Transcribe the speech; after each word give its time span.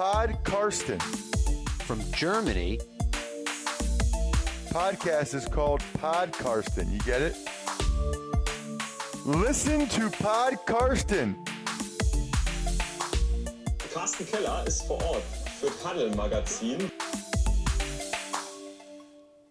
Pod 0.00 0.42
Karsten. 0.44 0.98
From 1.84 2.00
Germany, 2.12 2.78
Podcast 4.70 5.34
is 5.34 5.46
called 5.46 5.82
Pod 6.00 6.32
Karsten. 6.32 6.90
You 6.90 6.98
get 7.00 7.20
it? 7.20 7.36
Listen 9.26 9.86
to 9.90 10.08
Pod 10.08 10.56
Karsten. 10.64 11.36
Carsten 13.92 14.24
Keller 14.24 14.64
ist 14.66 14.86
vor 14.86 15.04
Ort 15.04 15.22
für 15.60 15.70
Paddel 15.82 16.16
Magazin. 16.16 16.90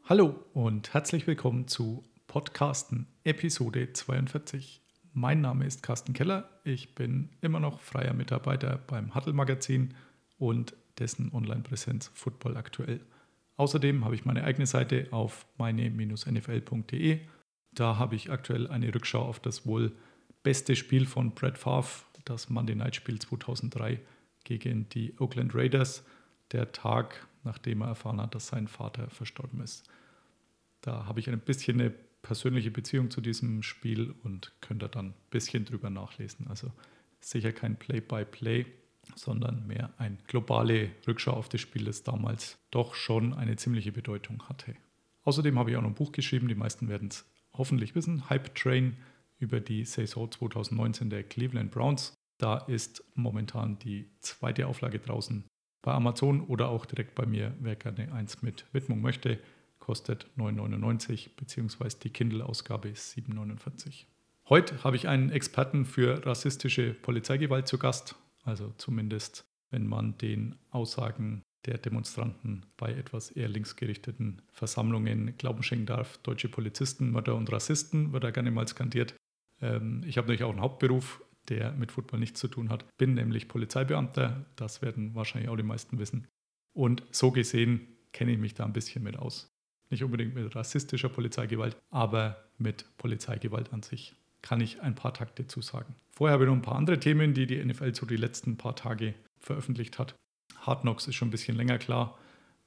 Hallo 0.05 0.33
und 0.55 0.95
herzlich 0.95 1.27
willkommen 1.27 1.67
zu 1.67 2.03
Podcasten 2.25 3.05
Episode 3.23 3.93
42. 3.93 4.81
Mein 5.13 5.41
Name 5.41 5.67
ist 5.67 5.83
Carsten 5.83 6.13
Keller. 6.13 6.49
Ich 6.63 6.95
bin 6.95 7.29
immer 7.41 7.59
noch 7.59 7.81
freier 7.81 8.15
Mitarbeiter 8.15 8.79
beim 8.87 9.13
Huddle 9.13 9.33
Magazin 9.33 9.93
und 10.39 10.73
dessen 10.97 11.31
Online-Präsenz 11.33 12.11
Football 12.13 12.57
aktuell. 12.57 13.01
Außerdem 13.57 14.05
habe 14.05 14.15
ich 14.15 14.25
meine 14.25 14.43
eigene 14.43 14.65
Seite 14.65 15.07
auf 15.11 15.45
meine-nfl.de. 15.57 17.19
Da 17.73 17.97
habe 17.97 18.15
ich 18.15 18.31
aktuell 18.31 18.67
eine 18.67 18.93
Rückschau 18.93 19.21
auf 19.21 19.39
das 19.39 19.65
wohl 19.65 19.91
beste 20.43 20.75
Spiel 20.75 21.05
von 21.05 21.31
Brett 21.35 21.57
Favre, 21.57 22.05
das 22.25 22.49
Monday 22.49 22.75
Night 22.75 22.95
Spiel 22.95 23.19
2003 23.19 23.99
gegen 24.43 24.87
die 24.89 25.13
Oakland 25.19 25.53
Raiders, 25.53 26.03
der 26.51 26.71
Tag, 26.71 27.27
nachdem 27.43 27.81
er 27.81 27.89
erfahren 27.89 28.21
hat, 28.21 28.33
dass 28.33 28.47
sein 28.47 28.67
Vater 28.67 29.09
verstorben 29.09 29.61
ist. 29.61 29.89
Da 30.81 31.05
habe 31.05 31.19
ich 31.19 31.29
ein 31.29 31.39
bisschen 31.39 31.79
eine 31.81 31.93
persönliche 32.21 32.71
Beziehung 32.71 33.11
zu 33.11 33.21
diesem 33.21 33.63
Spiel 33.63 34.13
und 34.23 34.53
könnt 34.61 34.83
ihr 34.83 34.89
dann 34.89 35.07
ein 35.07 35.13
bisschen 35.29 35.65
drüber 35.65 35.89
nachlesen. 35.89 36.47
Also 36.47 36.71
sicher 37.19 37.51
kein 37.51 37.77
Play-by-Play, 37.77 38.65
sondern 39.15 39.65
mehr 39.67 39.93
eine 39.97 40.17
globale 40.27 40.91
Rückschau 41.07 41.33
auf 41.33 41.49
das 41.49 41.61
Spiel, 41.61 41.85
das 41.85 42.03
damals 42.03 42.57
doch 42.71 42.95
schon 42.95 43.33
eine 43.33 43.55
ziemliche 43.55 43.91
Bedeutung 43.91 44.47
hatte. 44.47 44.75
Außerdem 45.23 45.57
habe 45.59 45.71
ich 45.71 45.77
auch 45.77 45.81
noch 45.81 45.89
ein 45.89 45.95
Buch 45.95 46.11
geschrieben, 46.11 46.47
die 46.47 46.55
meisten 46.55 46.89
werden 46.89 47.09
es 47.09 47.25
hoffentlich 47.53 47.95
wissen, 47.95 48.29
Hype 48.29 48.55
Train 48.55 48.97
über 49.37 49.59
die 49.59 49.85
Saison 49.85 50.31
2019 50.31 51.09
der 51.09 51.23
Cleveland 51.23 51.71
Browns. 51.71 52.13
Da 52.37 52.57
ist 52.57 53.03
momentan 53.15 53.79
die 53.79 54.09
zweite 54.19 54.67
Auflage 54.67 54.99
draußen 54.99 55.45
bei 55.81 55.93
Amazon 55.93 56.41
oder 56.41 56.69
auch 56.69 56.85
direkt 56.85 57.15
bei 57.15 57.25
mir, 57.25 57.55
wer 57.59 57.75
gerne 57.75 58.11
eins 58.13 58.41
mit 58.41 58.65
Widmung 58.73 59.01
möchte 59.01 59.39
kostet 59.89 60.27
9,99 60.37 61.29
beziehungsweise 61.35 61.97
die 61.97 62.11
Kindle-Ausgabe 62.11 62.89
ist 62.89 63.17
7,49. 63.17 64.05
Heute 64.47 64.83
habe 64.83 64.95
ich 64.95 65.07
einen 65.07 65.31
Experten 65.31 65.83
für 65.83 66.23
rassistische 66.27 66.93
Polizeigewalt 66.93 67.67
zu 67.67 67.79
Gast, 67.79 68.13
also 68.43 68.73
zumindest 68.77 69.45
wenn 69.71 69.87
man 69.87 70.17
den 70.17 70.55
Aussagen 70.71 71.43
der 71.65 71.77
Demonstranten 71.77 72.65
bei 72.77 72.93
etwas 72.93 73.31
eher 73.31 73.49
linksgerichteten 73.49 74.41
Versammlungen 74.51 75.37
Glauben 75.37 75.63
schenken 75.63 75.85
darf. 75.85 76.17
Deutsche 76.19 76.49
Polizisten, 76.49 77.11
Mörder 77.11 77.35
und 77.35 77.51
Rassisten 77.51 78.13
wird 78.13 78.23
da 78.23 78.31
gerne 78.31 78.51
mal 78.51 78.67
skandiert. 78.67 79.15
Ähm, 79.61 80.03
ich 80.05 80.17
habe 80.17 80.27
natürlich 80.27 80.43
auch 80.43 80.51
einen 80.51 80.61
Hauptberuf, 80.61 81.21
der 81.49 81.73
mit 81.73 81.91
Football 81.91 82.19
nichts 82.19 82.39
zu 82.39 82.47
tun 82.47 82.69
hat. 82.69 82.85
Bin 82.97 83.13
nämlich 83.13 83.47
Polizeibeamter, 83.47 84.45
das 84.55 84.81
werden 84.81 85.15
wahrscheinlich 85.15 85.49
auch 85.49 85.57
die 85.57 85.63
meisten 85.63 85.99
wissen. 85.99 86.27
Und 86.73 87.03
so 87.11 87.31
gesehen 87.31 87.87
kenne 88.13 88.31
ich 88.31 88.37
mich 88.37 88.53
da 88.53 88.65
ein 88.65 88.73
bisschen 88.73 89.03
mit 89.03 89.17
aus. 89.17 89.49
Nicht 89.89 90.03
unbedingt 90.03 90.35
mit 90.35 90.55
rassistischer 90.55 91.09
Polizeigewalt, 91.09 91.75
aber 91.89 92.49
mit 92.57 92.85
Polizeigewalt 92.97 93.73
an 93.73 93.81
sich. 93.81 94.15
Kann 94.41 94.61
ich 94.61 94.81
ein 94.81 94.95
paar 94.95 95.13
Takte 95.13 95.47
zu 95.47 95.61
sagen. 95.61 95.95
Vorher 96.11 96.33
habe 96.33 96.43
ich 96.43 96.49
noch 96.49 96.55
ein 96.55 96.61
paar 96.61 96.75
andere 96.75 96.99
Themen, 96.99 97.33
die 97.33 97.45
die 97.45 97.63
NFL 97.63 97.93
so 97.93 98.05
die 98.05 98.17
letzten 98.17 98.57
paar 98.57 98.75
Tage 98.75 99.13
veröffentlicht 99.39 99.99
hat. 99.99 100.15
Hard 100.59 100.81
Knocks 100.81 101.07
ist 101.07 101.15
schon 101.15 101.29
ein 101.29 101.31
bisschen 101.31 101.55
länger 101.55 101.77
klar, 101.77 102.17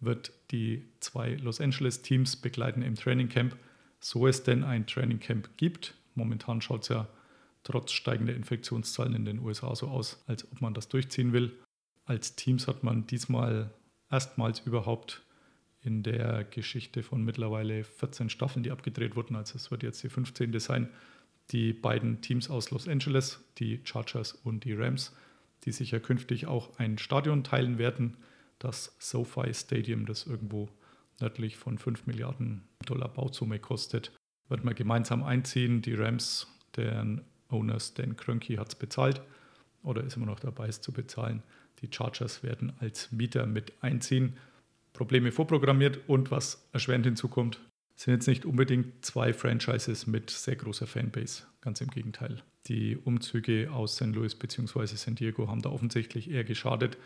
wird 0.01 0.33
die 0.51 0.89
zwei 1.01 1.35
Los 1.35 1.61
Angeles 1.61 2.03
Teams 2.03 2.37
begleiten 2.37 2.83
im 2.83 2.95
Training 2.95 3.29
Camp, 3.29 3.57
so 4.01 4.27
es 4.27 4.43
denn 4.43 4.65
ein 4.65 4.87
Training 4.87 5.21
Camp 5.21 5.51
gibt. 5.57 5.95
Momentan 6.15 6.61
schaut 6.61 6.83
es 6.83 6.89
ja 6.89 7.09
trotz 7.63 7.93
steigender 7.93 8.35
Infektionszahlen 8.35 9.15
in 9.15 9.25
den 9.25 9.39
USA 9.39 9.75
so 9.75 9.89
aus, 9.89 10.23
als 10.27 10.51
ob 10.51 10.61
man 10.61 10.75
das 10.75 10.89
durchziehen 10.89 11.33
will. 11.33 11.53
Als 12.05 12.35
Teams 12.35 12.67
hat 12.67 12.83
man 12.83 13.07
diesmal 13.07 13.71
erstmals 14.11 14.61
überhaupt 14.61 15.23
in 15.81 16.03
der 16.03 16.45
Geschichte 16.45 17.03
von 17.03 17.25
mittlerweile 17.25 17.85
14 17.85 18.31
Staffeln, 18.31 18.63
die 18.63 18.71
abgedreht 18.71 19.17
wurden. 19.17 19.37
Also 19.37 19.57
es 19.57 19.71
wird 19.71 19.83
jetzt 19.83 20.03
die 20.03 20.09
15. 20.09 20.59
sein. 20.59 20.89
Die 21.53 21.75
beiden 21.75 22.23
Teams 22.23 22.49
aus 22.49 22.71
Los 22.71 22.89
Angeles, 22.89 23.45
die 23.59 23.81
Chargers 23.85 24.33
und 24.33 24.65
die 24.65 24.73
Rams, 24.73 25.15
die 25.65 25.73
sich 25.73 25.91
ja 25.91 25.99
künftig 25.99 26.47
auch 26.47 26.79
ein 26.79 26.97
Stadion 26.99 27.45
teilen 27.45 27.79
werden, 27.79 28.17
das 28.59 28.97
SoFi 28.99 29.53
Stadium, 29.53 30.07
das 30.07 30.27
irgendwo 30.27 30.69
nördlich 31.21 31.57
von 31.57 31.79
5 31.79 32.07
Milliarden 32.07 32.63
Dollar 32.87 33.09
Bausumme 33.09 33.59
kostet, 33.59 34.13
wird 34.49 34.65
man 34.65 34.75
gemeinsam 34.75 35.23
einziehen. 35.23 35.83
Die 35.83 35.95
Rams, 35.95 36.47
deren 36.77 37.23
Owner 37.49 37.79
Stan 37.81 38.17
Kroenke 38.17 38.59
hat 38.59 38.69
es 38.69 38.75
bezahlt 38.75 39.21
oder 39.83 40.03
ist 40.05 40.17
immer 40.17 40.27
noch 40.27 40.41
dabei, 40.41 40.69
es 40.69 40.81
zu 40.81 40.93
bezahlen. 40.93 41.43
Die 41.83 41.89
Chargers 41.91 42.43
werden 42.43 42.73
als 42.81 43.13
Mieter 43.13 43.47
mit 43.47 43.73
einziehen. 43.83 44.37
Probleme 44.93 45.33
vorprogrammiert 45.33 46.01
und 46.09 46.31
was 46.31 46.69
erschwerend 46.73 47.07
hinzukommt, 47.07 47.61
sind 48.03 48.15
jetzt 48.15 48.27
nicht 48.27 48.45
unbedingt 48.45 49.05
zwei 49.05 49.33
Franchises 49.33 50.09
mit 50.09 50.31
sehr 50.31 50.57
großer 50.57 50.89
Fanbase. 50.89 51.45
Ganz 51.61 51.81
im 51.81 51.89
Gegenteil. 51.89 52.43
Die 52.67 52.97
Umzüge 52.97 53.71
aus 53.73 53.95
St. 53.95 54.07
Louis 54.07 54.35
bzw. 54.35 54.87
San 54.87 55.15
Diego 55.15 55.47
haben 55.47 55.63
da 55.63 55.71
offensichtlich 55.71 56.29
eher 56.29 56.43
geschadet. 56.43 56.99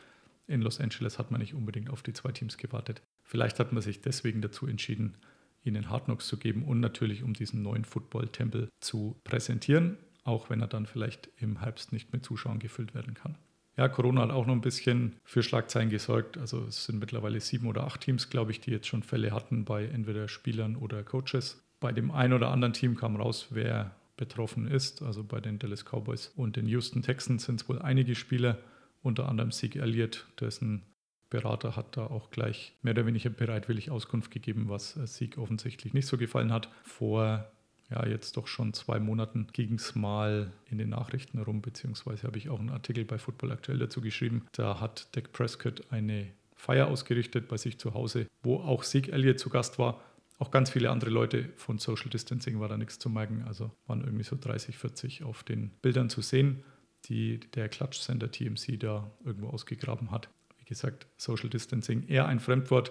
In 0.46 0.62
Los 0.62 0.80
Angeles 0.80 1.18
hat 1.18 1.30
man 1.30 1.40
nicht 1.42 1.52
unbedingt 1.52 1.90
auf 1.90 2.02
die 2.02 2.14
zwei 2.14 2.32
Teams 2.32 2.56
gewartet. 2.56 3.02
Vielleicht 3.24 3.58
hat 3.58 3.72
man 3.72 3.82
sich 3.82 4.00
deswegen 4.00 4.40
dazu 4.40 4.66
entschieden, 4.66 5.16
ihnen 5.64 5.90
Hard 5.90 6.06
Knocks 6.06 6.28
zu 6.28 6.38
geben 6.38 6.64
und 6.64 6.80
natürlich 6.80 7.22
um 7.22 7.34
diesen 7.34 7.62
neuen 7.62 7.84
Football-Tempel 7.84 8.70
zu 8.80 9.20
präsentieren, 9.22 9.98
auch 10.24 10.48
wenn 10.48 10.62
er 10.62 10.68
dann 10.68 10.86
vielleicht 10.86 11.28
im 11.36 11.60
Herbst 11.60 11.92
nicht 11.92 12.12
mit 12.14 12.24
Zuschauern 12.24 12.58
gefüllt 12.58 12.94
werden 12.94 13.12
kann. 13.12 13.36
Ja, 13.78 13.88
Corona 13.88 14.22
hat 14.22 14.30
auch 14.30 14.46
noch 14.46 14.54
ein 14.54 14.62
bisschen 14.62 15.16
für 15.24 15.42
Schlagzeilen 15.42 15.90
gesorgt. 15.90 16.38
Also 16.38 16.64
es 16.64 16.86
sind 16.86 16.98
mittlerweile 16.98 17.40
sieben 17.40 17.66
oder 17.66 17.84
acht 17.84 18.00
Teams, 18.00 18.30
glaube 18.30 18.50
ich, 18.50 18.60
die 18.60 18.70
jetzt 18.70 18.86
schon 18.86 19.02
Fälle 19.02 19.32
hatten 19.32 19.64
bei 19.64 19.84
entweder 19.84 20.28
Spielern 20.28 20.76
oder 20.76 21.02
Coaches. 21.02 21.62
Bei 21.78 21.92
dem 21.92 22.10
einen 22.10 22.32
oder 22.32 22.50
anderen 22.50 22.72
Team 22.72 22.96
kam 22.96 23.16
raus, 23.16 23.48
wer 23.50 23.94
betroffen 24.16 24.66
ist. 24.66 25.02
Also 25.02 25.24
bei 25.24 25.40
den 25.40 25.58
Dallas 25.58 25.84
Cowboys 25.84 26.28
und 26.36 26.56
den 26.56 26.66
Houston 26.66 27.02
Texans 27.02 27.44
sind 27.44 27.60
es 27.60 27.68
wohl 27.68 27.80
einige 27.82 28.14
Spieler, 28.14 28.58
unter 29.02 29.28
anderem 29.28 29.52
Sieg 29.52 29.76
Elliott, 29.76 30.26
dessen 30.40 30.82
Berater 31.28 31.76
hat 31.76 31.96
da 31.96 32.06
auch 32.06 32.30
gleich 32.30 32.72
mehr 32.82 32.92
oder 32.94 33.04
weniger 33.04 33.30
bereitwillig 33.30 33.90
Auskunft 33.90 34.30
gegeben, 34.30 34.68
was 34.68 34.94
Sieg 34.94 35.36
offensichtlich 35.38 35.92
nicht 35.92 36.06
so 36.06 36.16
gefallen 36.16 36.52
hat. 36.52 36.70
Vor 36.82 37.50
ja, 37.90 38.04
jetzt 38.06 38.36
doch 38.36 38.48
schon 38.48 38.72
zwei 38.72 38.98
Monaten 38.98 39.46
ging 39.52 39.74
es 39.74 39.94
mal 39.94 40.52
in 40.70 40.78
den 40.78 40.88
Nachrichten 40.88 41.38
herum, 41.38 41.62
beziehungsweise 41.62 42.26
habe 42.26 42.38
ich 42.38 42.48
auch 42.48 42.58
einen 42.58 42.70
Artikel 42.70 43.04
bei 43.04 43.18
Football 43.18 43.52
Aktuell 43.52 43.78
dazu 43.78 44.00
geschrieben. 44.00 44.46
Da 44.52 44.80
hat 44.80 45.08
Dak 45.12 45.32
Prescott 45.32 45.84
eine 45.90 46.26
Feier 46.54 46.88
ausgerichtet 46.88 47.48
bei 47.48 47.56
sich 47.56 47.78
zu 47.78 47.94
Hause, 47.94 48.26
wo 48.42 48.56
auch 48.56 48.82
Sieg 48.82 49.08
Elliott 49.08 49.38
zu 49.38 49.50
Gast 49.50 49.78
war. 49.78 50.00
Auch 50.38 50.50
ganz 50.50 50.70
viele 50.70 50.90
andere 50.90 51.10
Leute 51.10 51.48
von 51.56 51.78
Social 51.78 52.10
Distancing 52.10 52.60
war 52.60 52.68
da 52.68 52.76
nichts 52.76 52.98
zu 52.98 53.08
merken. 53.08 53.44
Also 53.46 53.70
waren 53.86 54.02
irgendwie 54.02 54.24
so 54.24 54.36
30, 54.38 54.76
40 54.76 55.22
auf 55.22 55.44
den 55.44 55.70
Bildern 55.80 56.10
zu 56.10 56.22
sehen, 56.22 56.64
die 57.04 57.40
der 57.54 57.68
Klatschcenter 57.68 58.30
TMC 58.30 58.78
da 58.78 59.10
irgendwo 59.24 59.48
ausgegraben 59.48 60.10
hat. 60.10 60.28
Wie 60.58 60.64
gesagt, 60.64 61.06
Social 61.16 61.48
Distancing 61.48 62.08
eher 62.08 62.26
ein 62.26 62.40
Fremdwort. 62.40 62.90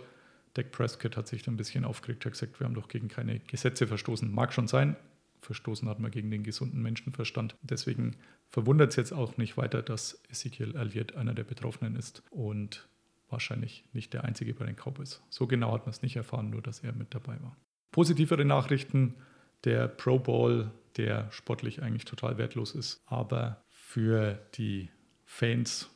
Dak 0.55 0.71
Prescott 0.71 1.17
hat 1.17 1.27
sich 1.27 1.43
da 1.43 1.51
ein 1.51 1.57
bisschen 1.57 1.85
aufgeregt, 1.85 2.25
hat 2.25 2.31
gesagt, 2.33 2.59
wir 2.59 2.66
haben 2.66 2.73
doch 2.73 2.88
gegen 2.88 3.07
keine 3.07 3.39
Gesetze 3.39 3.88
verstoßen. 3.88 4.33
Mag 4.33 4.53
schon 4.53 4.67
sein, 4.67 4.95
verstoßen 5.41 5.88
hat 5.88 5.99
man 5.99 6.11
gegen 6.11 6.31
den 6.31 6.43
gesunden 6.43 6.81
Menschenverstand. 6.81 7.55
Deswegen 7.61 8.16
verwundert 8.47 8.91
es 8.91 8.95
jetzt 8.95 9.11
auch 9.11 9.38
nicht 9.38 9.57
weiter, 9.57 9.81
dass 9.81 10.22
Ezekiel 10.29 10.75
Elliott 10.75 11.16
einer 11.16 11.34
der 11.34 11.43
Betroffenen 11.43 11.96
ist 11.96 12.23
und 12.31 12.87
wahrscheinlich 13.29 13.84
nicht 13.91 14.13
der 14.13 14.23
einzige 14.23 14.53
bei 14.53 14.66
den 14.66 14.75
Cowboys. 14.75 15.22
So 15.29 15.46
genau 15.46 15.73
hat 15.73 15.85
man 15.85 15.91
es 15.91 16.02
nicht 16.02 16.16
erfahren, 16.16 16.49
nur 16.49 16.61
dass 16.61 16.79
er 16.79 16.93
mit 16.93 17.13
dabei 17.13 17.41
war. 17.41 17.57
Positivere 17.91 18.46
Nachrichten, 18.46 19.16
der 19.66 19.87
Pro 19.87 20.19
Bowl, 20.19 20.72
der 20.96 21.29
sportlich 21.31 21.81
eigentlich 21.81 22.05
total 22.05 22.37
wertlos 22.37 22.75
ist, 22.75 23.02
aber 23.05 23.63
für 23.69 24.40
die 24.55 24.90
Fans 25.25 25.90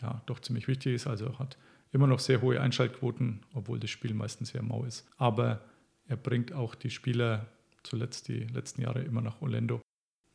ja 0.00 0.22
doch 0.26 0.40
ziemlich 0.40 0.68
wichtig 0.68 0.94
ist. 0.94 1.06
Also 1.06 1.38
hat 1.38 1.58
immer 1.92 2.06
noch 2.06 2.20
sehr 2.20 2.40
hohe 2.40 2.60
Einschaltquoten, 2.60 3.40
obwohl 3.54 3.80
das 3.80 3.90
Spiel 3.90 4.14
meistens 4.14 4.50
sehr 4.50 4.62
mau 4.62 4.84
ist. 4.84 5.08
Aber 5.16 5.60
er 6.06 6.16
bringt 6.16 6.52
auch 6.52 6.74
die 6.74 6.90
Spieler 6.90 7.46
zuletzt 7.82 8.28
die 8.28 8.44
letzten 8.44 8.82
Jahre 8.82 9.02
immer 9.02 9.20
nach 9.20 9.40
Orlando, 9.42 9.80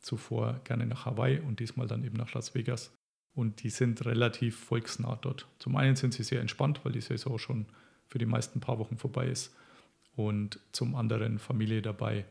zuvor 0.02 0.62
gerne 0.64 0.86
nach 0.86 1.06
Hawaii 1.06 1.40
und 1.40 1.60
diesmal 1.60 1.88
dann 1.88 2.04
eben 2.04 2.18
nach 2.18 2.34
Las 2.34 2.56
Vegas. 2.56 2.92
Und 3.34 3.64
die 3.64 3.70
sind 3.70 4.06
relativ 4.06 4.58
volksnah 4.58 5.18
dort. 5.22 5.48
Zum 5.60 5.76
einen 5.76 5.96
sind 5.96 6.14
sie 6.14 6.24
sehr 6.24 6.40
entspannt, 6.40 6.80
weil 6.84 6.94
die 6.94 7.02
Saison 7.02 7.38
schon 7.38 7.66
für 8.08 8.18
die 8.18 8.26
meisten 8.26 8.62
paar 8.62 8.80
Wochen 8.80 8.98
vorbei 8.98 9.28
ist. 9.28 9.54
Und 10.16 10.60
zum 10.72 10.96
anderen 10.96 11.40
Familie 11.40 11.82
dabei. 11.82 12.26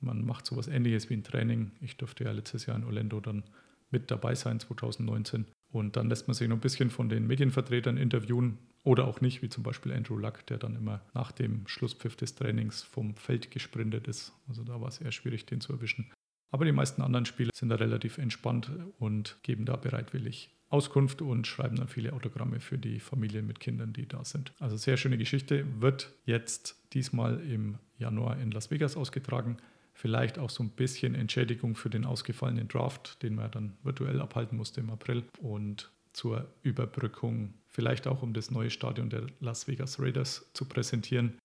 Man 0.00 0.24
macht 0.24 0.44
sowas 0.44 0.68
ähnliches 0.68 1.08
wie 1.08 1.14
ein 1.14 1.24
Training. 1.24 1.72
Ich 1.80 1.96
durfte 1.96 2.24
ja 2.24 2.32
letztes 2.32 2.66
Jahr 2.66 2.76
in 2.76 2.84
Orlando 2.84 3.20
dann 3.20 3.42
mit 3.90 4.10
dabei 4.10 4.34
sein, 4.34 4.60
2019. 4.60 5.46
Und 5.72 5.96
dann 5.96 6.08
lässt 6.10 6.28
man 6.28 6.34
sich 6.34 6.48
noch 6.48 6.56
ein 6.56 6.60
bisschen 6.60 6.90
von 6.90 7.08
den 7.08 7.26
Medienvertretern 7.26 7.96
interviewen 7.96 8.58
oder 8.82 9.06
auch 9.06 9.20
nicht, 9.20 9.42
wie 9.42 9.48
zum 9.48 9.62
Beispiel 9.62 9.92
Andrew 9.92 10.16
Luck, 10.16 10.46
der 10.46 10.58
dann 10.58 10.76
immer 10.76 11.02
nach 11.14 11.32
dem 11.32 11.66
Schlusspfiff 11.66 12.16
des 12.16 12.34
Trainings 12.34 12.82
vom 12.82 13.14
Feld 13.14 13.50
gesprintet 13.50 14.08
ist. 14.08 14.32
Also 14.48 14.64
da 14.64 14.80
war 14.80 14.88
es 14.88 15.00
eher 15.00 15.12
schwierig, 15.12 15.46
den 15.46 15.60
zu 15.60 15.72
erwischen. 15.72 16.10
Aber 16.50 16.64
die 16.64 16.72
meisten 16.72 17.02
anderen 17.02 17.26
Spieler 17.26 17.50
sind 17.54 17.68
da 17.68 17.76
relativ 17.76 18.18
entspannt 18.18 18.70
und 18.98 19.38
geben 19.42 19.64
da 19.64 19.76
bereitwillig 19.76 20.50
Auskunft 20.68 21.20
und 21.20 21.46
schreiben 21.46 21.76
dann 21.76 21.88
viele 21.88 22.12
Autogramme 22.12 22.60
für 22.60 22.78
die 22.78 23.00
Familien 23.00 23.46
mit 23.46 23.60
Kindern, 23.60 23.92
die 23.92 24.06
da 24.06 24.24
sind. 24.24 24.52
Also 24.60 24.76
sehr 24.76 24.96
schöne 24.96 25.18
Geschichte. 25.18 25.66
Wird 25.80 26.12
jetzt 26.24 26.76
diesmal 26.92 27.40
im 27.40 27.78
Januar 27.98 28.38
in 28.38 28.52
Las 28.52 28.70
Vegas 28.70 28.96
ausgetragen. 28.96 29.58
Vielleicht 29.92 30.38
auch 30.38 30.48
so 30.48 30.62
ein 30.62 30.70
bisschen 30.70 31.14
Entschädigung 31.14 31.74
für 31.74 31.90
den 31.90 32.04
ausgefallenen 32.04 32.68
Draft, 32.68 33.22
den 33.22 33.34
man 33.34 33.50
dann 33.50 33.76
virtuell 33.82 34.20
abhalten 34.20 34.56
musste 34.56 34.80
im 34.80 34.90
April. 34.90 35.24
Und 35.40 35.90
zur 36.12 36.48
Überbrückung, 36.62 37.54
vielleicht 37.66 38.06
auch 38.06 38.22
um 38.22 38.32
das 38.32 38.50
neue 38.50 38.70
Stadion 38.70 39.10
der 39.10 39.26
Las 39.40 39.68
Vegas 39.68 40.00
Raiders 40.00 40.50
zu 40.54 40.64
präsentieren, 40.64 41.38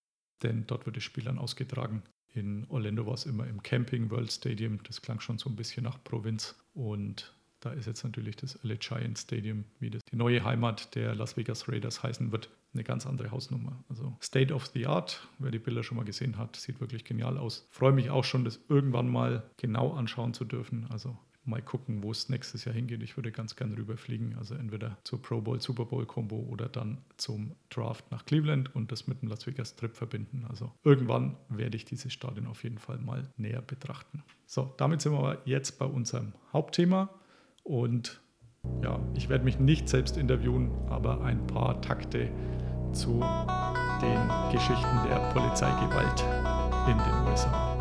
denn 0.43 0.65
dort 0.67 0.85
wird 0.85 0.97
das 0.97 1.03
Spiel 1.03 1.23
dann 1.23 1.37
ausgetragen. 1.37 2.03
In 2.33 2.65
Orlando 2.69 3.05
war 3.05 3.13
es 3.13 3.25
immer 3.25 3.47
im 3.47 3.63
Camping 3.63 4.09
World 4.09 4.31
Stadium, 4.31 4.79
das 4.83 5.01
klang 5.01 5.19
schon 5.19 5.37
so 5.37 5.49
ein 5.49 5.55
bisschen 5.55 5.83
nach 5.83 6.03
Provinz 6.03 6.55
und 6.73 7.33
da 7.65 7.71
ist 7.71 7.87
jetzt 7.87 8.03
natürlich 8.03 8.35
das 8.35 8.59
LA 8.61 8.75
Giant 8.75 9.17
Stadium, 9.17 9.63
wie 9.79 9.89
das 9.89 10.03
die 10.11 10.15
neue 10.15 10.43
Heimat 10.43 10.93
der 10.93 11.15
Las 11.15 11.35
Vegas 11.35 11.67
Raiders 11.67 12.03
heißen 12.03 12.31
wird, 12.31 12.49
eine 12.75 12.83
ganz 12.83 13.07
andere 13.07 13.31
Hausnummer. 13.31 13.83
Also 13.89 14.15
State 14.21 14.53
of 14.53 14.67
the 14.67 14.85
Art, 14.85 15.27
wer 15.39 15.49
die 15.49 15.57
Bilder 15.57 15.81
schon 15.81 15.97
mal 15.97 16.05
gesehen 16.05 16.37
hat, 16.37 16.55
sieht 16.57 16.79
wirklich 16.79 17.05
genial 17.05 17.39
aus. 17.39 17.67
Freue 17.71 17.93
mich 17.93 18.11
auch 18.11 18.23
schon, 18.23 18.45
das 18.45 18.59
irgendwann 18.69 19.09
mal 19.09 19.49
genau 19.57 19.93
anschauen 19.93 20.35
zu 20.35 20.45
dürfen. 20.45 20.85
Also 20.91 21.17
mal 21.47 21.61
gucken, 21.61 22.03
wo 22.03 22.11
es 22.11 22.29
nächstes 22.29 22.65
Jahr 22.65 22.75
hingeht. 22.75 23.03
Ich 23.03 23.17
würde 23.17 23.31
ganz 23.31 23.55
gern 23.55 23.73
rüberfliegen, 23.73 24.37
also 24.37 24.55
entweder 24.55 24.97
zur 25.03 25.21
Pro 25.21 25.41
Bowl, 25.41 25.61
Super 25.61 25.85
Bowl 25.85 26.05
Combo 26.05 26.37
oder 26.37 26.67
dann 26.67 26.99
zum 27.17 27.55
Draft 27.69 28.11
nach 28.11 28.25
Cleveland 28.25 28.75
und 28.75 28.91
das 28.91 29.07
mit 29.07 29.21
dem 29.21 29.29
Las 29.29 29.45
Vegas 29.47 29.75
Trip 29.75 29.95
verbinden. 29.95 30.45
Also 30.49 30.71
irgendwann 30.83 31.37
werde 31.49 31.77
ich 31.77 31.85
dieses 31.85 32.13
Stadion 32.13 32.47
auf 32.47 32.63
jeden 32.63 32.77
Fall 32.77 32.97
mal 32.97 33.27
näher 33.37 33.61
betrachten. 33.61 34.23
So, 34.45 34.73
damit 34.77 35.01
sind 35.01 35.13
wir 35.13 35.19
aber 35.19 35.41
jetzt 35.45 35.77
bei 35.79 35.85
unserem 35.85 36.33
Hauptthema 36.51 37.09
und 37.63 38.21
ja, 38.81 38.99
ich 39.15 39.29
werde 39.29 39.43
mich 39.43 39.59
nicht 39.59 39.89
selbst 39.89 40.17
interviewen, 40.17 40.71
aber 40.89 41.23
ein 41.23 41.45
paar 41.47 41.81
Takte 41.81 42.31
zu 42.93 43.19
den 44.01 44.51
Geschichten 44.51 45.07
der 45.07 45.31
Polizeigewalt 45.33 46.21
in 46.87 46.97
den 46.97 47.29
USA. 47.29 47.74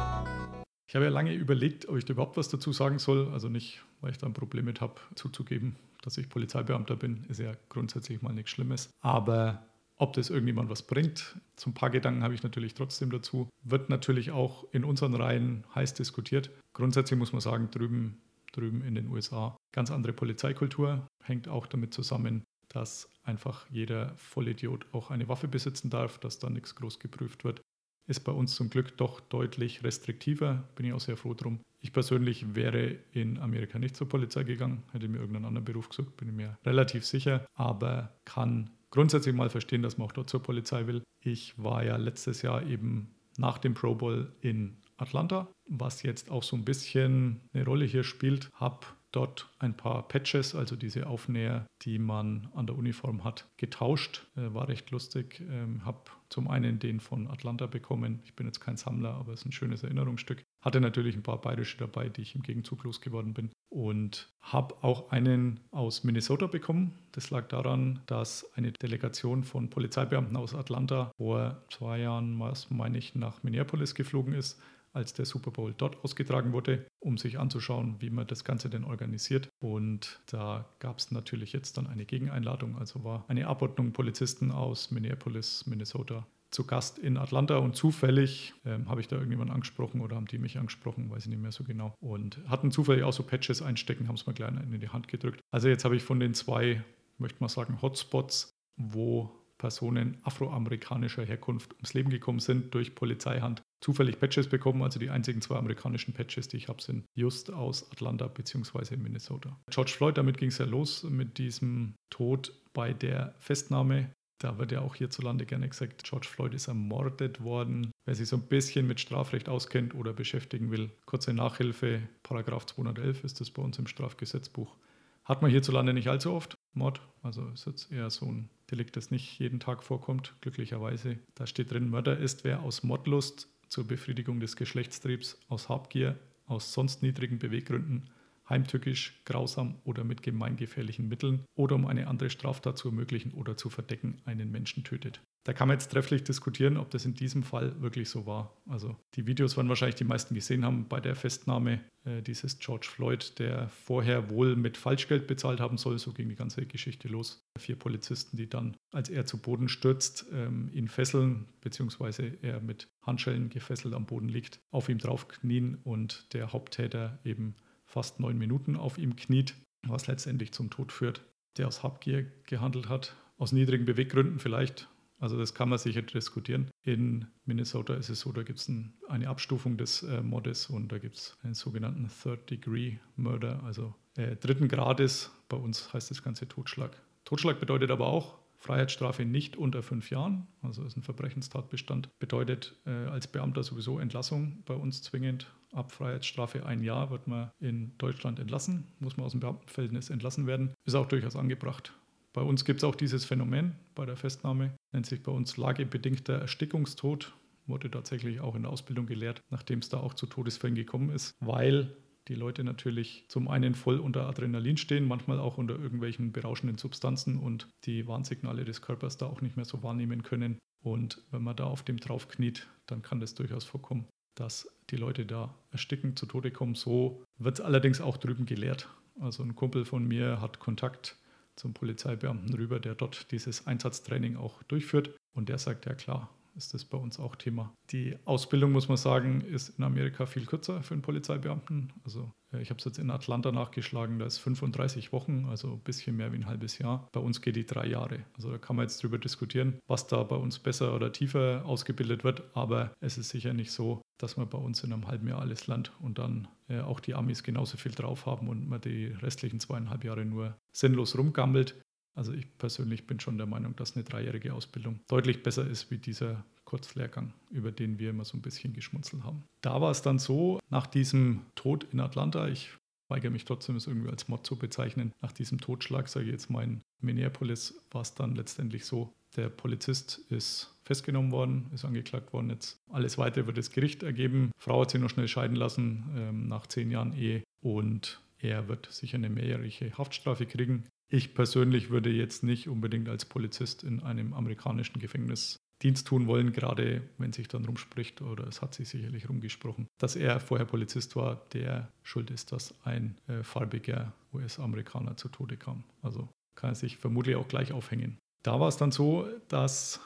Ich 0.94 0.96
habe 0.96 1.06
ja 1.06 1.10
lange 1.10 1.34
überlegt, 1.34 1.88
ob 1.88 1.96
ich 1.96 2.04
da 2.04 2.12
überhaupt 2.12 2.36
was 2.36 2.48
dazu 2.48 2.72
sagen 2.72 3.00
soll. 3.00 3.28
Also 3.32 3.48
nicht, 3.48 3.82
weil 4.00 4.12
ich 4.12 4.18
da 4.18 4.28
ein 4.28 4.32
Problem 4.32 4.66
mit 4.66 4.80
habe, 4.80 4.94
zuzugeben, 5.16 5.74
dass 6.02 6.18
ich 6.18 6.28
Polizeibeamter 6.28 6.94
bin. 6.94 7.24
Ist 7.28 7.40
ja 7.40 7.50
grundsätzlich 7.68 8.22
mal 8.22 8.32
nichts 8.32 8.52
Schlimmes. 8.52 8.90
Aber 9.00 9.66
ob 9.96 10.12
das 10.12 10.30
irgendjemand 10.30 10.70
was 10.70 10.82
bringt, 10.82 11.34
so 11.56 11.70
ein 11.70 11.74
paar 11.74 11.90
Gedanken 11.90 12.22
habe 12.22 12.32
ich 12.34 12.44
natürlich 12.44 12.74
trotzdem 12.74 13.10
dazu. 13.10 13.48
Wird 13.64 13.88
natürlich 13.90 14.30
auch 14.30 14.66
in 14.70 14.84
unseren 14.84 15.14
Reihen 15.14 15.64
heiß 15.74 15.94
diskutiert. 15.94 16.50
Grundsätzlich 16.74 17.18
muss 17.18 17.32
man 17.32 17.40
sagen, 17.40 17.72
drüben, 17.72 18.20
drüben 18.52 18.80
in 18.82 18.94
den 18.94 19.08
USA 19.08 19.56
ganz 19.72 19.90
andere 19.90 20.12
Polizeikultur. 20.12 21.08
Hängt 21.24 21.48
auch 21.48 21.66
damit 21.66 21.92
zusammen, 21.92 22.44
dass 22.68 23.08
einfach 23.24 23.66
jeder 23.68 24.14
Vollidiot 24.14 24.86
auch 24.92 25.10
eine 25.10 25.26
Waffe 25.26 25.48
besitzen 25.48 25.90
darf, 25.90 26.20
dass 26.20 26.38
da 26.38 26.50
nichts 26.50 26.76
groß 26.76 27.00
geprüft 27.00 27.42
wird 27.42 27.62
ist 28.06 28.20
bei 28.20 28.32
uns 28.32 28.54
zum 28.54 28.70
Glück 28.70 28.96
doch 28.96 29.20
deutlich 29.20 29.82
restriktiver. 29.82 30.64
Bin 30.76 30.86
ich 30.86 30.92
auch 30.92 31.00
sehr 31.00 31.16
froh 31.16 31.34
drum. 31.34 31.60
Ich 31.80 31.92
persönlich 31.92 32.54
wäre 32.54 32.96
in 33.12 33.38
Amerika 33.38 33.78
nicht 33.78 33.96
zur 33.96 34.08
Polizei 34.08 34.44
gegangen, 34.44 34.82
hätte 34.92 35.08
mir 35.08 35.18
irgendeinen 35.18 35.44
anderen 35.44 35.64
Beruf 35.64 35.90
gesucht, 35.90 36.16
bin 36.16 36.28
ich 36.28 36.34
mir 36.34 36.56
relativ 36.64 37.04
sicher, 37.04 37.46
aber 37.54 38.14
kann 38.24 38.70
grundsätzlich 38.90 39.34
mal 39.34 39.50
verstehen, 39.50 39.82
dass 39.82 39.98
man 39.98 40.08
auch 40.08 40.12
dort 40.12 40.30
zur 40.30 40.42
Polizei 40.42 40.86
will. 40.86 41.02
Ich 41.20 41.62
war 41.62 41.84
ja 41.84 41.96
letztes 41.96 42.42
Jahr 42.42 42.64
eben 42.64 43.14
nach 43.36 43.58
dem 43.58 43.74
Pro 43.74 43.94
Bowl 43.94 44.32
in 44.40 44.78
Atlanta, 44.96 45.48
was 45.68 46.02
jetzt 46.02 46.30
auch 46.30 46.42
so 46.42 46.56
ein 46.56 46.64
bisschen 46.64 47.40
eine 47.52 47.64
Rolle 47.64 47.84
hier 47.84 48.04
spielt. 48.04 48.50
Habe 48.54 48.86
dort 49.14 49.50
ein 49.58 49.76
paar 49.76 50.06
Patches, 50.08 50.54
also 50.54 50.76
diese 50.76 51.06
Aufnäher, 51.06 51.66
die 51.82 51.98
man 51.98 52.48
an 52.54 52.66
der 52.66 52.76
Uniform 52.76 53.24
hat, 53.24 53.48
getauscht. 53.56 54.26
Äh, 54.36 54.52
war 54.54 54.68
recht 54.68 54.90
lustig. 54.90 55.40
Ähm, 55.48 55.84
habe 55.84 56.10
zum 56.28 56.48
einen 56.48 56.78
den 56.78 57.00
von 57.00 57.28
Atlanta 57.28 57.66
bekommen. 57.66 58.20
Ich 58.24 58.34
bin 58.34 58.46
jetzt 58.46 58.60
kein 58.60 58.76
Sammler, 58.76 59.14
aber 59.14 59.32
es 59.32 59.40
ist 59.40 59.46
ein 59.46 59.52
schönes 59.52 59.82
Erinnerungsstück. 59.82 60.42
Hatte 60.62 60.80
natürlich 60.80 61.14
ein 61.14 61.22
paar 61.22 61.40
bayerische 61.40 61.78
dabei, 61.78 62.08
die 62.08 62.22
ich 62.22 62.34
im 62.34 62.42
Gegenzug 62.42 62.84
losgeworden 62.84 63.34
bin. 63.34 63.50
Und 63.68 64.32
habe 64.40 64.74
auch 64.82 65.10
einen 65.10 65.60
aus 65.70 66.04
Minnesota 66.04 66.46
bekommen. 66.46 66.98
Das 67.12 67.30
lag 67.30 67.48
daran, 67.48 68.00
dass 68.06 68.52
eine 68.56 68.72
Delegation 68.72 69.44
von 69.44 69.70
Polizeibeamten 69.70 70.36
aus 70.36 70.54
Atlanta 70.54 71.12
vor 71.16 71.62
zwei 71.70 72.00
Jahren, 72.00 72.40
meine 72.70 72.98
ich, 72.98 73.14
nach 73.14 73.42
Minneapolis 73.42 73.94
geflogen 73.94 74.34
ist 74.34 74.60
als 74.94 75.12
der 75.12 75.26
Super 75.26 75.50
Bowl 75.50 75.74
dort 75.76 76.02
ausgetragen 76.04 76.52
wurde, 76.52 76.86
um 77.00 77.18
sich 77.18 77.38
anzuschauen, 77.38 77.96
wie 78.00 78.10
man 78.10 78.26
das 78.26 78.44
Ganze 78.44 78.70
denn 78.70 78.84
organisiert. 78.84 79.48
Und 79.58 80.20
da 80.26 80.68
gab 80.78 80.98
es 80.98 81.10
natürlich 81.10 81.52
jetzt 81.52 81.76
dann 81.76 81.86
eine 81.86 82.06
Gegeneinladung. 82.06 82.78
Also 82.78 83.04
war 83.04 83.24
eine 83.28 83.46
Abordnung 83.46 83.92
Polizisten 83.92 84.50
aus 84.50 84.90
Minneapolis, 84.90 85.66
Minnesota 85.66 86.26
zu 86.54 86.64
Gast 86.64 87.00
in 87.00 87.16
Atlanta 87.16 87.56
und 87.56 87.74
zufällig 87.74 88.54
ähm, 88.64 88.88
habe 88.88 89.00
ich 89.00 89.08
da 89.08 89.16
irgendjemand 89.16 89.50
angesprochen 89.50 90.00
oder 90.00 90.14
haben 90.14 90.26
die 90.26 90.38
mich 90.38 90.56
angesprochen, 90.56 91.10
weiß 91.10 91.24
ich 91.24 91.30
nicht 91.30 91.42
mehr 91.42 91.50
so 91.50 91.64
genau. 91.64 91.94
Und 92.00 92.38
hatten 92.46 92.70
zufällig 92.70 93.02
auch 93.02 93.12
so 93.12 93.24
Patches 93.24 93.60
einstecken, 93.60 94.06
haben 94.06 94.14
es 94.14 94.26
mir 94.26 94.34
gleich 94.34 94.50
in 94.50 94.80
die 94.80 94.88
Hand 94.88 95.08
gedrückt. 95.08 95.40
Also 95.50 95.68
jetzt 95.68 95.84
habe 95.84 95.96
ich 95.96 96.04
von 96.04 96.20
den 96.20 96.32
zwei, 96.32 96.84
möchte 97.18 97.40
mal 97.40 97.48
sagen, 97.48 97.82
Hotspots, 97.82 98.54
wo 98.76 99.32
Personen 99.58 100.18
afroamerikanischer 100.22 101.24
Herkunft 101.24 101.74
ums 101.74 101.94
Leben 101.94 102.10
gekommen 102.10 102.40
sind 102.40 102.74
durch 102.74 102.94
Polizeihand, 102.94 103.62
zufällig 103.80 104.18
Patches 104.18 104.48
bekommen. 104.48 104.82
Also 104.82 104.98
die 104.98 105.10
einzigen 105.10 105.40
zwei 105.40 105.56
amerikanischen 105.56 106.14
Patches, 106.14 106.48
die 106.48 106.56
ich 106.56 106.68
habe, 106.68 106.82
sind 106.82 107.04
just 107.14 107.52
aus 107.52 107.90
Atlanta 107.92 108.26
bzw. 108.26 108.96
Minnesota. 108.96 109.58
George 109.70 109.92
Floyd, 109.92 110.18
damit 110.18 110.38
ging 110.38 110.48
es 110.48 110.58
ja 110.58 110.66
los 110.66 111.04
mit 111.04 111.38
diesem 111.38 111.94
Tod 112.10 112.52
bei 112.72 112.92
der 112.92 113.34
Festnahme. 113.38 114.10
Da 114.38 114.58
wird 114.58 114.72
ja 114.72 114.80
auch 114.80 114.96
hierzulande 114.96 115.46
gerne 115.46 115.68
gesagt, 115.68 116.02
George 116.04 116.26
Floyd 116.28 116.54
ist 116.54 116.68
ermordet 116.68 117.42
worden. 117.42 117.92
Wer 118.04 118.14
sich 118.14 118.28
so 118.28 118.36
ein 118.36 118.48
bisschen 118.48 118.86
mit 118.86 119.00
Strafrecht 119.00 119.48
auskennt 119.48 119.94
oder 119.94 120.12
beschäftigen 120.12 120.70
will, 120.70 120.90
kurze 121.06 121.32
Nachhilfe, 121.32 122.02
Paragraph 122.22 122.66
211 122.66 123.24
ist 123.24 123.40
das 123.40 123.50
bei 123.50 123.62
uns 123.62 123.78
im 123.78 123.86
Strafgesetzbuch. 123.86 124.76
Hat 125.24 125.40
man 125.40 125.50
hierzulande 125.50 125.94
nicht 125.94 126.08
allzu 126.08 126.32
oft, 126.32 126.54
Mord. 126.74 127.00
Also 127.22 127.48
ist 127.48 127.66
jetzt 127.66 127.90
eher 127.90 128.10
so 128.10 128.26
ein 128.26 128.50
Delikt, 128.70 128.96
das 128.96 129.10
nicht 129.10 129.38
jeden 129.38 129.60
Tag 129.60 129.82
vorkommt, 129.82 130.34
glücklicherweise. 130.40 131.18
Da 131.34 131.46
steht 131.46 131.70
drin, 131.70 131.90
Mörder 131.90 132.18
ist, 132.18 132.44
wer 132.44 132.62
aus 132.62 132.82
Mordlust 132.82 133.48
zur 133.68 133.86
Befriedigung 133.86 134.40
des 134.40 134.56
Geschlechtstriebs 134.56 135.38
aus 135.48 135.68
Habgier, 135.68 136.18
aus 136.46 136.72
sonst 136.72 137.02
niedrigen 137.02 137.38
Beweggründen, 137.38 138.10
heimtückisch, 138.48 139.20
grausam 139.24 139.80
oder 139.84 140.04
mit 140.04 140.22
gemeingefährlichen 140.22 141.08
Mitteln 141.08 141.44
oder 141.54 141.76
um 141.76 141.86
eine 141.86 142.06
andere 142.06 142.30
Straftat 142.30 142.78
zu 142.78 142.88
ermöglichen 142.88 143.32
oder 143.32 143.56
zu 143.56 143.70
verdecken, 143.70 144.20
einen 144.24 144.50
Menschen 144.50 144.84
tötet. 144.84 145.20
Da 145.44 145.52
kann 145.52 145.68
man 145.68 145.76
jetzt 145.76 145.90
trefflich 145.90 146.24
diskutieren, 146.24 146.78
ob 146.78 146.90
das 146.90 147.04
in 147.04 147.14
diesem 147.14 147.42
Fall 147.42 147.80
wirklich 147.82 148.08
so 148.08 148.24
war. 148.24 148.56
Also 148.66 148.96
die 149.14 149.26
Videos 149.26 149.56
werden 149.58 149.68
wahrscheinlich 149.68 149.96
die 149.96 150.04
meisten 150.04 150.34
gesehen 150.34 150.64
haben 150.64 150.88
bei 150.88 151.00
der 151.00 151.14
Festnahme 151.14 151.80
äh, 152.04 152.22
dieses 152.22 152.58
George 152.58 152.88
Floyd, 152.90 153.38
der 153.38 153.68
vorher 153.68 154.30
wohl 154.30 154.56
mit 154.56 154.78
Falschgeld 154.78 155.26
bezahlt 155.26 155.60
haben 155.60 155.76
soll. 155.76 155.98
So 155.98 156.12
ging 156.12 156.30
die 156.30 156.34
ganze 156.34 156.64
Geschichte 156.64 157.08
los. 157.08 157.46
Vier 157.58 157.76
Polizisten, 157.76 158.38
die 158.38 158.48
dann, 158.48 158.74
als 158.90 159.10
er 159.10 159.26
zu 159.26 159.36
Boden 159.36 159.68
stürzt, 159.68 160.24
ähm, 160.32 160.70
ihn 160.72 160.88
fesseln, 160.88 161.44
beziehungsweise 161.60 162.38
er 162.40 162.60
mit 162.60 162.88
Handschellen 163.02 163.50
gefesselt 163.50 163.92
am 163.92 164.06
Boden 164.06 164.30
liegt, 164.30 164.60
auf 164.70 164.88
ihm 164.88 164.98
draufknien 164.98 165.76
und 165.84 166.32
der 166.32 166.54
Haupttäter 166.54 167.18
eben 167.22 167.54
fast 167.84 168.18
neun 168.18 168.38
Minuten 168.38 168.76
auf 168.76 168.96
ihm 168.96 169.14
kniet, 169.14 169.54
was 169.86 170.06
letztendlich 170.06 170.52
zum 170.52 170.70
Tod 170.70 170.90
führt, 170.90 171.22
der 171.58 171.68
aus 171.68 171.82
Habgier 171.82 172.24
gehandelt 172.46 172.88
hat. 172.88 173.14
Aus 173.36 173.52
niedrigen 173.52 173.84
Beweggründen 173.84 174.38
vielleicht, 174.38 174.88
also 175.24 175.38
das 175.38 175.54
kann 175.54 175.70
man 175.70 175.78
sicher 175.78 176.02
diskutieren. 176.02 176.70
In 176.82 177.24
Minnesota 177.46 177.94
ist 177.94 178.10
es 178.10 178.20
so, 178.20 178.30
da 178.30 178.42
gibt 178.42 178.58
es 178.58 178.68
ein, 178.68 178.92
eine 179.08 179.28
Abstufung 179.28 179.78
des 179.78 180.02
äh, 180.02 180.20
Mordes 180.20 180.66
und 180.66 180.92
da 180.92 180.98
gibt 180.98 181.16
es 181.16 181.38
einen 181.42 181.54
sogenannten 181.54 182.08
Third-Degree-Murder, 182.22 183.62
also 183.64 183.94
äh, 184.16 184.36
dritten 184.36 184.68
Grades. 184.68 185.30
Bei 185.48 185.56
uns 185.56 185.94
heißt 185.94 186.10
das 186.10 186.22
Ganze 186.22 186.46
Totschlag. 186.46 187.00
Totschlag 187.24 187.58
bedeutet 187.58 187.90
aber 187.90 188.06
auch 188.08 188.38
Freiheitsstrafe 188.58 189.24
nicht 189.24 189.56
unter 189.56 189.82
fünf 189.82 190.10
Jahren, 190.10 190.46
also 190.60 190.84
ist 190.84 190.98
ein 190.98 191.02
Verbrechenstatbestand. 191.02 192.10
Bedeutet 192.18 192.76
äh, 192.84 192.90
als 192.90 193.26
Beamter 193.26 193.62
sowieso 193.62 193.98
Entlassung 193.98 194.62
bei 194.66 194.74
uns 194.74 195.02
zwingend. 195.02 195.50
Ab 195.72 195.90
Freiheitsstrafe 195.90 196.66
ein 196.66 196.82
Jahr 196.82 197.10
wird 197.10 197.28
man 197.28 197.50
in 197.60 197.96
Deutschland 197.96 198.38
entlassen, 198.38 198.88
muss 199.00 199.16
man 199.16 199.24
aus 199.24 199.32
dem 199.32 199.40
Beamtenverhältnis 199.40 200.10
entlassen 200.10 200.46
werden. 200.46 200.74
Ist 200.84 200.94
auch 200.94 201.08
durchaus 201.08 201.34
angebracht. 201.34 201.94
Bei 202.34 202.42
uns 202.42 202.64
gibt 202.64 202.80
es 202.80 202.84
auch 202.84 202.96
dieses 202.96 203.24
Phänomen 203.24 203.76
bei 203.94 204.04
der 204.04 204.16
Festnahme, 204.16 204.74
nennt 204.92 205.06
sich 205.06 205.22
bei 205.22 205.30
uns 205.30 205.56
lagebedingter 205.56 206.34
Erstickungstod, 206.34 207.32
wurde 207.66 207.90
tatsächlich 207.90 208.40
auch 208.40 208.56
in 208.56 208.62
der 208.62 208.72
Ausbildung 208.72 209.06
gelehrt, 209.06 209.40
nachdem 209.50 209.78
es 209.78 209.88
da 209.88 209.98
auch 209.98 210.14
zu 210.14 210.26
Todesfällen 210.26 210.74
gekommen 210.74 211.10
ist, 211.10 211.32
weil 211.40 211.96
die 212.26 212.34
Leute 212.34 212.64
natürlich 212.64 213.26
zum 213.28 213.48
einen 213.48 213.74
voll 213.74 213.98
unter 213.98 214.26
Adrenalin 214.26 214.76
stehen, 214.76 215.06
manchmal 215.06 215.38
auch 215.38 215.58
unter 215.58 215.78
irgendwelchen 215.78 216.32
berauschenden 216.32 216.76
Substanzen 216.76 217.38
und 217.38 217.68
die 217.84 218.08
Warnsignale 218.08 218.64
des 218.64 218.82
Körpers 218.82 219.16
da 219.16 219.26
auch 219.26 219.40
nicht 219.40 219.56
mehr 219.56 219.64
so 219.64 219.82
wahrnehmen 219.82 220.22
können. 220.22 220.58
Und 220.82 221.22
wenn 221.30 221.42
man 221.42 221.56
da 221.56 221.64
auf 221.64 221.82
dem 221.82 221.98
drauf 221.98 222.28
kniet, 222.28 222.66
dann 222.86 223.02
kann 223.02 223.20
das 223.20 223.34
durchaus 223.34 223.64
vorkommen, 223.64 224.06
dass 224.34 224.68
die 224.90 224.96
Leute 224.96 225.24
da 225.24 225.54
ersticken, 225.70 226.16
zu 226.16 226.26
Tode 226.26 226.50
kommen. 226.50 226.74
So 226.74 227.22
wird 227.38 227.60
es 227.60 227.64
allerdings 227.64 228.00
auch 228.00 228.16
drüben 228.16 228.44
gelehrt. 228.44 228.88
Also 229.20 229.42
ein 229.42 229.54
Kumpel 229.54 229.84
von 229.84 230.04
mir 230.04 230.40
hat 230.40 230.58
Kontakt 230.58 231.16
zum 231.56 231.74
Polizeibeamten 231.74 232.54
rüber, 232.54 232.80
der 232.80 232.94
dort 232.94 233.30
dieses 233.30 233.66
Einsatztraining 233.66 234.36
auch 234.36 234.62
durchführt. 234.64 235.16
Und 235.34 235.48
der 235.48 235.58
sagt, 235.58 235.86
ja 235.86 235.94
klar, 235.94 236.30
ist 236.56 236.74
das 236.74 236.84
bei 236.84 236.98
uns 236.98 237.18
auch 237.18 237.36
Thema. 237.36 237.72
Die 237.90 238.16
Ausbildung, 238.24 238.72
muss 238.72 238.88
man 238.88 238.96
sagen, 238.96 239.40
ist 239.40 239.78
in 239.78 239.84
Amerika 239.84 240.26
viel 240.26 240.46
kürzer 240.46 240.82
für 240.82 240.94
einen 240.94 241.02
Polizeibeamten. 241.02 241.92
Also 242.04 242.32
äh, 242.52 242.62
ich 242.62 242.70
habe 242.70 242.78
es 242.78 242.84
jetzt 242.84 242.98
in 242.98 243.10
Atlanta 243.10 243.52
nachgeschlagen, 243.52 244.18
da 244.18 244.26
ist 244.26 244.38
35 244.38 245.12
Wochen, 245.12 245.46
also 245.48 245.72
ein 245.72 245.80
bisschen 245.80 246.16
mehr 246.16 246.32
wie 246.32 246.36
ein 246.36 246.46
halbes 246.46 246.78
Jahr. 246.78 247.08
Bei 247.12 247.20
uns 247.20 247.40
geht 247.40 247.56
die 247.56 247.66
drei 247.66 247.86
Jahre. 247.86 248.24
Also 248.34 248.50
da 248.50 248.58
kann 248.58 248.76
man 248.76 248.84
jetzt 248.84 249.02
drüber 249.02 249.18
diskutieren, 249.18 249.78
was 249.86 250.06
da 250.06 250.22
bei 250.22 250.36
uns 250.36 250.58
besser 250.58 250.94
oder 250.94 251.12
tiefer 251.12 251.62
ausgebildet 251.64 252.24
wird. 252.24 252.42
Aber 252.54 252.92
es 253.00 253.18
ist 253.18 253.30
sicher 253.30 253.52
nicht 253.52 253.72
so, 253.72 254.02
dass 254.18 254.36
man 254.36 254.48
bei 254.48 254.58
uns 254.58 254.82
in 254.84 254.92
einem 254.92 255.08
halben 255.08 255.28
Jahr 255.28 255.40
alles 255.40 255.66
lernt 255.66 255.92
und 256.00 256.18
dann 256.18 256.48
äh, 256.68 256.80
auch 256.80 257.00
die 257.00 257.14
Amis 257.14 257.42
genauso 257.42 257.76
viel 257.76 257.92
drauf 257.92 258.26
haben 258.26 258.48
und 258.48 258.68
man 258.68 258.80
die 258.80 259.06
restlichen 259.06 259.60
zweieinhalb 259.60 260.04
Jahre 260.04 260.24
nur 260.24 260.56
sinnlos 260.72 261.18
rumgammelt. 261.18 261.80
Also 262.14 262.32
ich 262.32 262.56
persönlich 262.58 263.06
bin 263.06 263.20
schon 263.20 263.38
der 263.38 263.46
Meinung, 263.46 263.74
dass 263.76 263.96
eine 263.96 264.04
dreijährige 264.04 264.54
Ausbildung 264.54 265.00
deutlich 265.08 265.42
besser 265.42 265.66
ist 265.66 265.90
wie 265.90 265.98
dieser 265.98 266.44
Kurzlehrgang, 266.64 267.32
über 267.50 267.72
den 267.72 267.98
wir 267.98 268.10
immer 268.10 268.24
so 268.24 268.36
ein 268.36 268.42
bisschen 268.42 268.72
geschmunzelt 268.72 269.24
haben. 269.24 269.44
Da 269.60 269.80
war 269.80 269.90
es 269.90 270.02
dann 270.02 270.18
so, 270.18 270.60
nach 270.70 270.86
diesem 270.86 271.42
Tod 271.54 271.86
in 271.92 272.00
Atlanta, 272.00 272.48
ich 272.48 272.70
weigere 273.08 273.30
mich 273.30 273.44
trotzdem, 273.44 273.76
es 273.76 273.86
irgendwie 273.86 274.10
als 274.10 274.28
Mod 274.28 274.46
zu 274.46 274.56
bezeichnen, 274.56 275.12
nach 275.20 275.32
diesem 275.32 275.60
Totschlag, 275.60 276.08
sage 276.08 276.26
ich 276.26 276.32
jetzt 276.32 276.50
mal 276.50 276.64
in 276.64 276.80
Minneapolis, 277.00 277.74
war 277.90 278.02
es 278.02 278.14
dann 278.14 278.34
letztendlich 278.34 278.84
so, 278.84 279.12
der 279.36 279.48
Polizist 279.48 280.18
ist 280.30 280.74
festgenommen 280.84 281.32
worden, 281.32 281.70
ist 281.74 281.84
angeklagt 281.84 282.32
worden. 282.32 282.50
Jetzt 282.50 282.78
alles 282.90 283.18
weitere 283.18 283.46
wird 283.46 283.58
das 283.58 283.70
Gericht 283.70 284.02
ergeben. 284.02 284.52
Frau 284.56 284.82
hat 284.82 284.90
sich 284.90 285.00
noch 285.00 285.10
schnell 285.10 285.28
scheiden 285.28 285.56
lassen 285.56 286.04
ähm, 286.16 286.48
nach 286.48 286.66
zehn 286.66 286.90
Jahren 286.90 287.12
Ehe 287.16 287.42
und 287.60 288.20
er 288.38 288.68
wird 288.68 288.90
sicher 288.90 289.16
eine 289.16 289.30
mehrjährige 289.30 289.96
Haftstrafe 289.96 290.46
kriegen. 290.46 290.84
Ich 291.08 291.34
persönlich 291.34 291.90
würde 291.90 292.10
jetzt 292.10 292.42
nicht 292.42 292.68
unbedingt 292.68 293.08
als 293.08 293.24
Polizist 293.24 293.84
in 293.84 294.00
einem 294.00 294.34
amerikanischen 294.34 294.98
Gefängnis 294.98 295.58
Dienst 295.82 296.06
tun 296.06 296.26
wollen, 296.26 296.52
gerade 296.52 297.02
wenn 297.18 297.32
sich 297.32 297.48
dann 297.48 297.64
rumspricht, 297.64 298.22
oder 298.22 298.46
es 298.46 298.62
hat 298.62 298.74
sich 298.74 298.88
sicherlich 298.88 299.28
rumgesprochen, 299.28 299.86
dass 299.98 300.16
er 300.16 300.40
vorher 300.40 300.66
Polizist 300.66 301.14
war, 301.16 301.46
der 301.52 301.90
schuld 302.02 302.30
ist, 302.30 302.52
dass 302.52 302.74
ein 302.84 303.16
äh, 303.26 303.42
farbiger 303.42 304.14
US-Amerikaner 304.32 305.16
zu 305.16 305.28
Tode 305.28 305.56
kam. 305.56 305.84
Also 306.00 306.28
kann 306.54 306.70
er 306.70 306.74
sich 306.74 306.96
vermutlich 306.96 307.36
auch 307.36 307.48
gleich 307.48 307.72
aufhängen. 307.72 308.18
Da 308.42 308.60
war 308.60 308.68
es 308.68 308.76
dann 308.76 308.92
so, 308.92 309.28
dass 309.48 310.00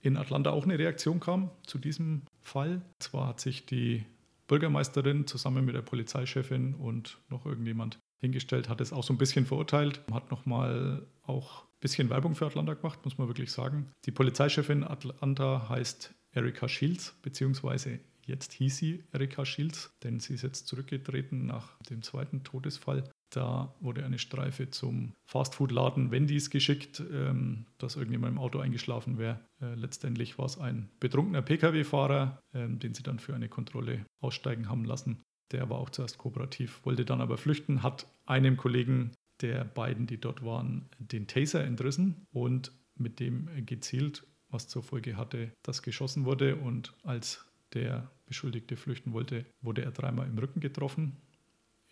in 0.00 0.16
Atlanta 0.16 0.50
auch 0.50 0.64
eine 0.64 0.78
Reaktion 0.78 1.20
kam 1.20 1.50
zu 1.64 1.78
diesem 1.78 2.22
Fall. 2.42 2.82
Zwar 2.98 3.28
hat 3.28 3.40
sich 3.40 3.66
die 3.66 4.04
Bürgermeisterin 4.46 5.26
zusammen 5.26 5.64
mit 5.64 5.74
der 5.74 5.82
Polizeichefin 5.82 6.74
und 6.74 7.18
noch 7.28 7.46
irgendjemand 7.46 7.98
hingestellt, 8.18 8.68
hat 8.68 8.80
es 8.80 8.92
auch 8.92 9.04
so 9.04 9.12
ein 9.12 9.18
bisschen 9.18 9.46
verurteilt, 9.46 10.00
hat 10.10 10.30
nochmal 10.30 11.06
auch 11.22 11.64
ein 11.64 11.80
bisschen 11.80 12.10
Werbung 12.10 12.34
für 12.34 12.46
Atlanta 12.46 12.74
gemacht, 12.74 13.04
muss 13.04 13.18
man 13.18 13.28
wirklich 13.28 13.52
sagen. 13.52 13.90
Die 14.06 14.12
Polizeichefin 14.12 14.84
Atlanta 14.84 15.68
heißt 15.68 16.14
Erika 16.32 16.68
Shields, 16.68 17.16
beziehungsweise 17.22 18.00
jetzt 18.26 18.52
hieß 18.54 18.76
sie 18.76 19.04
Erika 19.12 19.44
Shields, 19.44 19.94
denn 20.02 20.20
sie 20.20 20.34
ist 20.34 20.42
jetzt 20.42 20.66
zurückgetreten 20.66 21.46
nach 21.46 21.78
dem 21.82 22.02
zweiten 22.02 22.42
Todesfall. 22.42 23.04
Da 23.34 23.74
wurde 23.80 24.04
eine 24.04 24.20
Streife 24.20 24.70
zum 24.70 25.12
Fastfood-Laden 25.26 26.12
Wendy's 26.12 26.50
geschickt, 26.50 27.02
ähm, 27.12 27.66
dass 27.78 27.96
irgendjemand 27.96 28.34
im 28.34 28.38
Auto 28.38 28.60
eingeschlafen 28.60 29.18
wäre. 29.18 29.40
Äh, 29.60 29.74
letztendlich 29.74 30.38
war 30.38 30.46
es 30.46 30.56
ein 30.56 30.88
betrunkener 31.00 31.42
Pkw-Fahrer, 31.42 32.38
ähm, 32.54 32.78
den 32.78 32.94
sie 32.94 33.02
dann 33.02 33.18
für 33.18 33.34
eine 33.34 33.48
Kontrolle 33.48 34.06
aussteigen 34.20 34.68
haben 34.68 34.84
lassen. 34.84 35.24
Der 35.50 35.68
war 35.68 35.78
auch 35.78 35.90
zuerst 35.90 36.16
kooperativ, 36.16 36.80
wollte 36.84 37.04
dann 37.04 37.20
aber 37.20 37.36
flüchten, 37.36 37.82
hat 37.82 38.06
einem 38.24 38.56
Kollegen 38.56 39.10
der 39.40 39.64
beiden, 39.64 40.06
die 40.06 40.20
dort 40.20 40.44
waren, 40.44 40.88
den 40.98 41.26
Taser 41.26 41.64
entrissen 41.64 42.26
und 42.30 42.70
mit 42.94 43.18
dem 43.18 43.48
gezielt, 43.66 44.24
was 44.48 44.68
zur 44.68 44.84
Folge 44.84 45.16
hatte, 45.16 45.50
dass 45.64 45.82
geschossen 45.82 46.24
wurde. 46.24 46.54
Und 46.54 46.94
als 47.02 47.44
der 47.72 48.12
Beschuldigte 48.26 48.76
flüchten 48.76 49.12
wollte, 49.12 49.44
wurde 49.60 49.82
er 49.82 49.90
dreimal 49.90 50.28
im 50.28 50.38
Rücken 50.38 50.60
getroffen. 50.60 51.16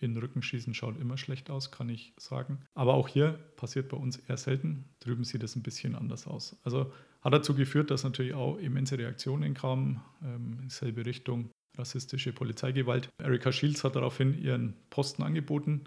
In 0.03 0.17
Rückenschießen 0.17 0.75
schaut 0.75 0.99
immer 0.99 1.17
schlecht 1.17 1.49
aus, 1.49 1.71
kann 1.71 1.89
ich 1.89 2.13
sagen. 2.17 2.59
Aber 2.75 2.95
auch 2.95 3.07
hier 3.07 3.39
passiert 3.55 3.89
bei 3.89 3.97
uns 3.97 4.17
eher 4.17 4.37
selten. 4.37 4.85
Drüben 4.99 5.23
sieht 5.23 5.45
es 5.45 5.55
ein 5.55 5.63
bisschen 5.63 5.95
anders 5.95 6.27
aus. 6.27 6.57
Also 6.65 6.93
hat 7.21 7.33
dazu 7.33 7.55
geführt, 7.55 7.93
dass 7.93 8.03
natürlich 8.03 8.35
auch 8.35 8.59
immense 8.59 8.99
Reaktionen 8.99 9.55
kamen, 9.55 10.01
ähm, 10.25 10.69
selbe 10.69 11.07
Richtung 11.07 11.51
rassistische 11.79 12.33
Polizeigewalt. 12.33 13.11
Erika 13.19 13.53
Shields 13.53 13.85
hat 13.85 13.95
daraufhin 13.95 14.37
ihren 14.43 14.75
Posten 14.91 15.23
angeboten. 15.23 15.85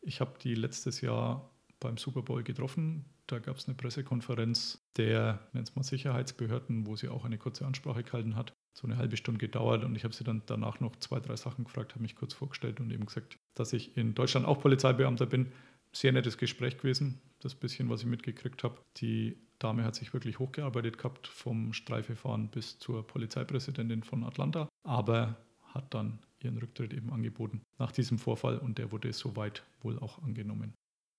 Ich 0.00 0.22
habe 0.22 0.38
die 0.42 0.54
letztes 0.54 1.02
Jahr 1.02 1.50
beim 1.78 1.98
Super 1.98 2.22
Bowl 2.22 2.42
getroffen. 2.42 3.04
Da 3.26 3.38
gab 3.38 3.58
es 3.58 3.68
eine 3.68 3.74
Pressekonferenz 3.74 4.77
der, 4.96 5.40
nennt 5.52 5.68
es 5.68 5.76
mal 5.76 5.82
Sicherheitsbehörden, 5.82 6.86
wo 6.86 6.96
sie 6.96 7.08
auch 7.08 7.24
eine 7.24 7.38
kurze 7.38 7.66
Ansprache 7.66 8.02
gehalten 8.02 8.36
hat. 8.36 8.52
So 8.72 8.86
eine 8.86 8.96
halbe 8.96 9.16
Stunde 9.16 9.38
gedauert 9.38 9.84
und 9.84 9.96
ich 9.96 10.04
habe 10.04 10.14
sie 10.14 10.24
dann 10.24 10.42
danach 10.46 10.80
noch 10.80 10.96
zwei, 10.96 11.20
drei 11.20 11.36
Sachen 11.36 11.64
gefragt, 11.64 11.92
habe 11.92 12.02
mich 12.02 12.14
kurz 12.14 12.34
vorgestellt 12.34 12.80
und 12.80 12.92
eben 12.92 13.06
gesagt, 13.06 13.36
dass 13.54 13.72
ich 13.72 13.96
in 13.96 14.14
Deutschland 14.14 14.46
auch 14.46 14.60
Polizeibeamter 14.60 15.26
bin. 15.26 15.52
Sehr 15.92 16.12
nettes 16.12 16.38
Gespräch 16.38 16.76
gewesen, 16.78 17.20
das 17.40 17.54
bisschen, 17.54 17.88
was 17.88 18.02
ich 18.02 18.06
mitgekriegt 18.06 18.62
habe. 18.62 18.80
Die 18.98 19.36
Dame 19.58 19.84
hat 19.84 19.94
sich 19.94 20.12
wirklich 20.12 20.38
hochgearbeitet 20.38 20.98
gehabt, 20.98 21.26
vom 21.26 21.72
Streifefahren 21.72 22.48
bis 22.48 22.78
zur 22.78 23.06
Polizeipräsidentin 23.06 24.04
von 24.04 24.22
Atlanta, 24.22 24.68
aber 24.84 25.36
hat 25.74 25.92
dann 25.94 26.20
ihren 26.40 26.58
Rücktritt 26.58 26.92
eben 26.92 27.12
angeboten 27.12 27.62
nach 27.78 27.92
diesem 27.92 28.18
Vorfall 28.18 28.58
und 28.58 28.78
der 28.78 28.92
wurde 28.92 29.12
soweit 29.12 29.64
wohl 29.80 29.98
auch 29.98 30.22
angenommen. 30.22 30.74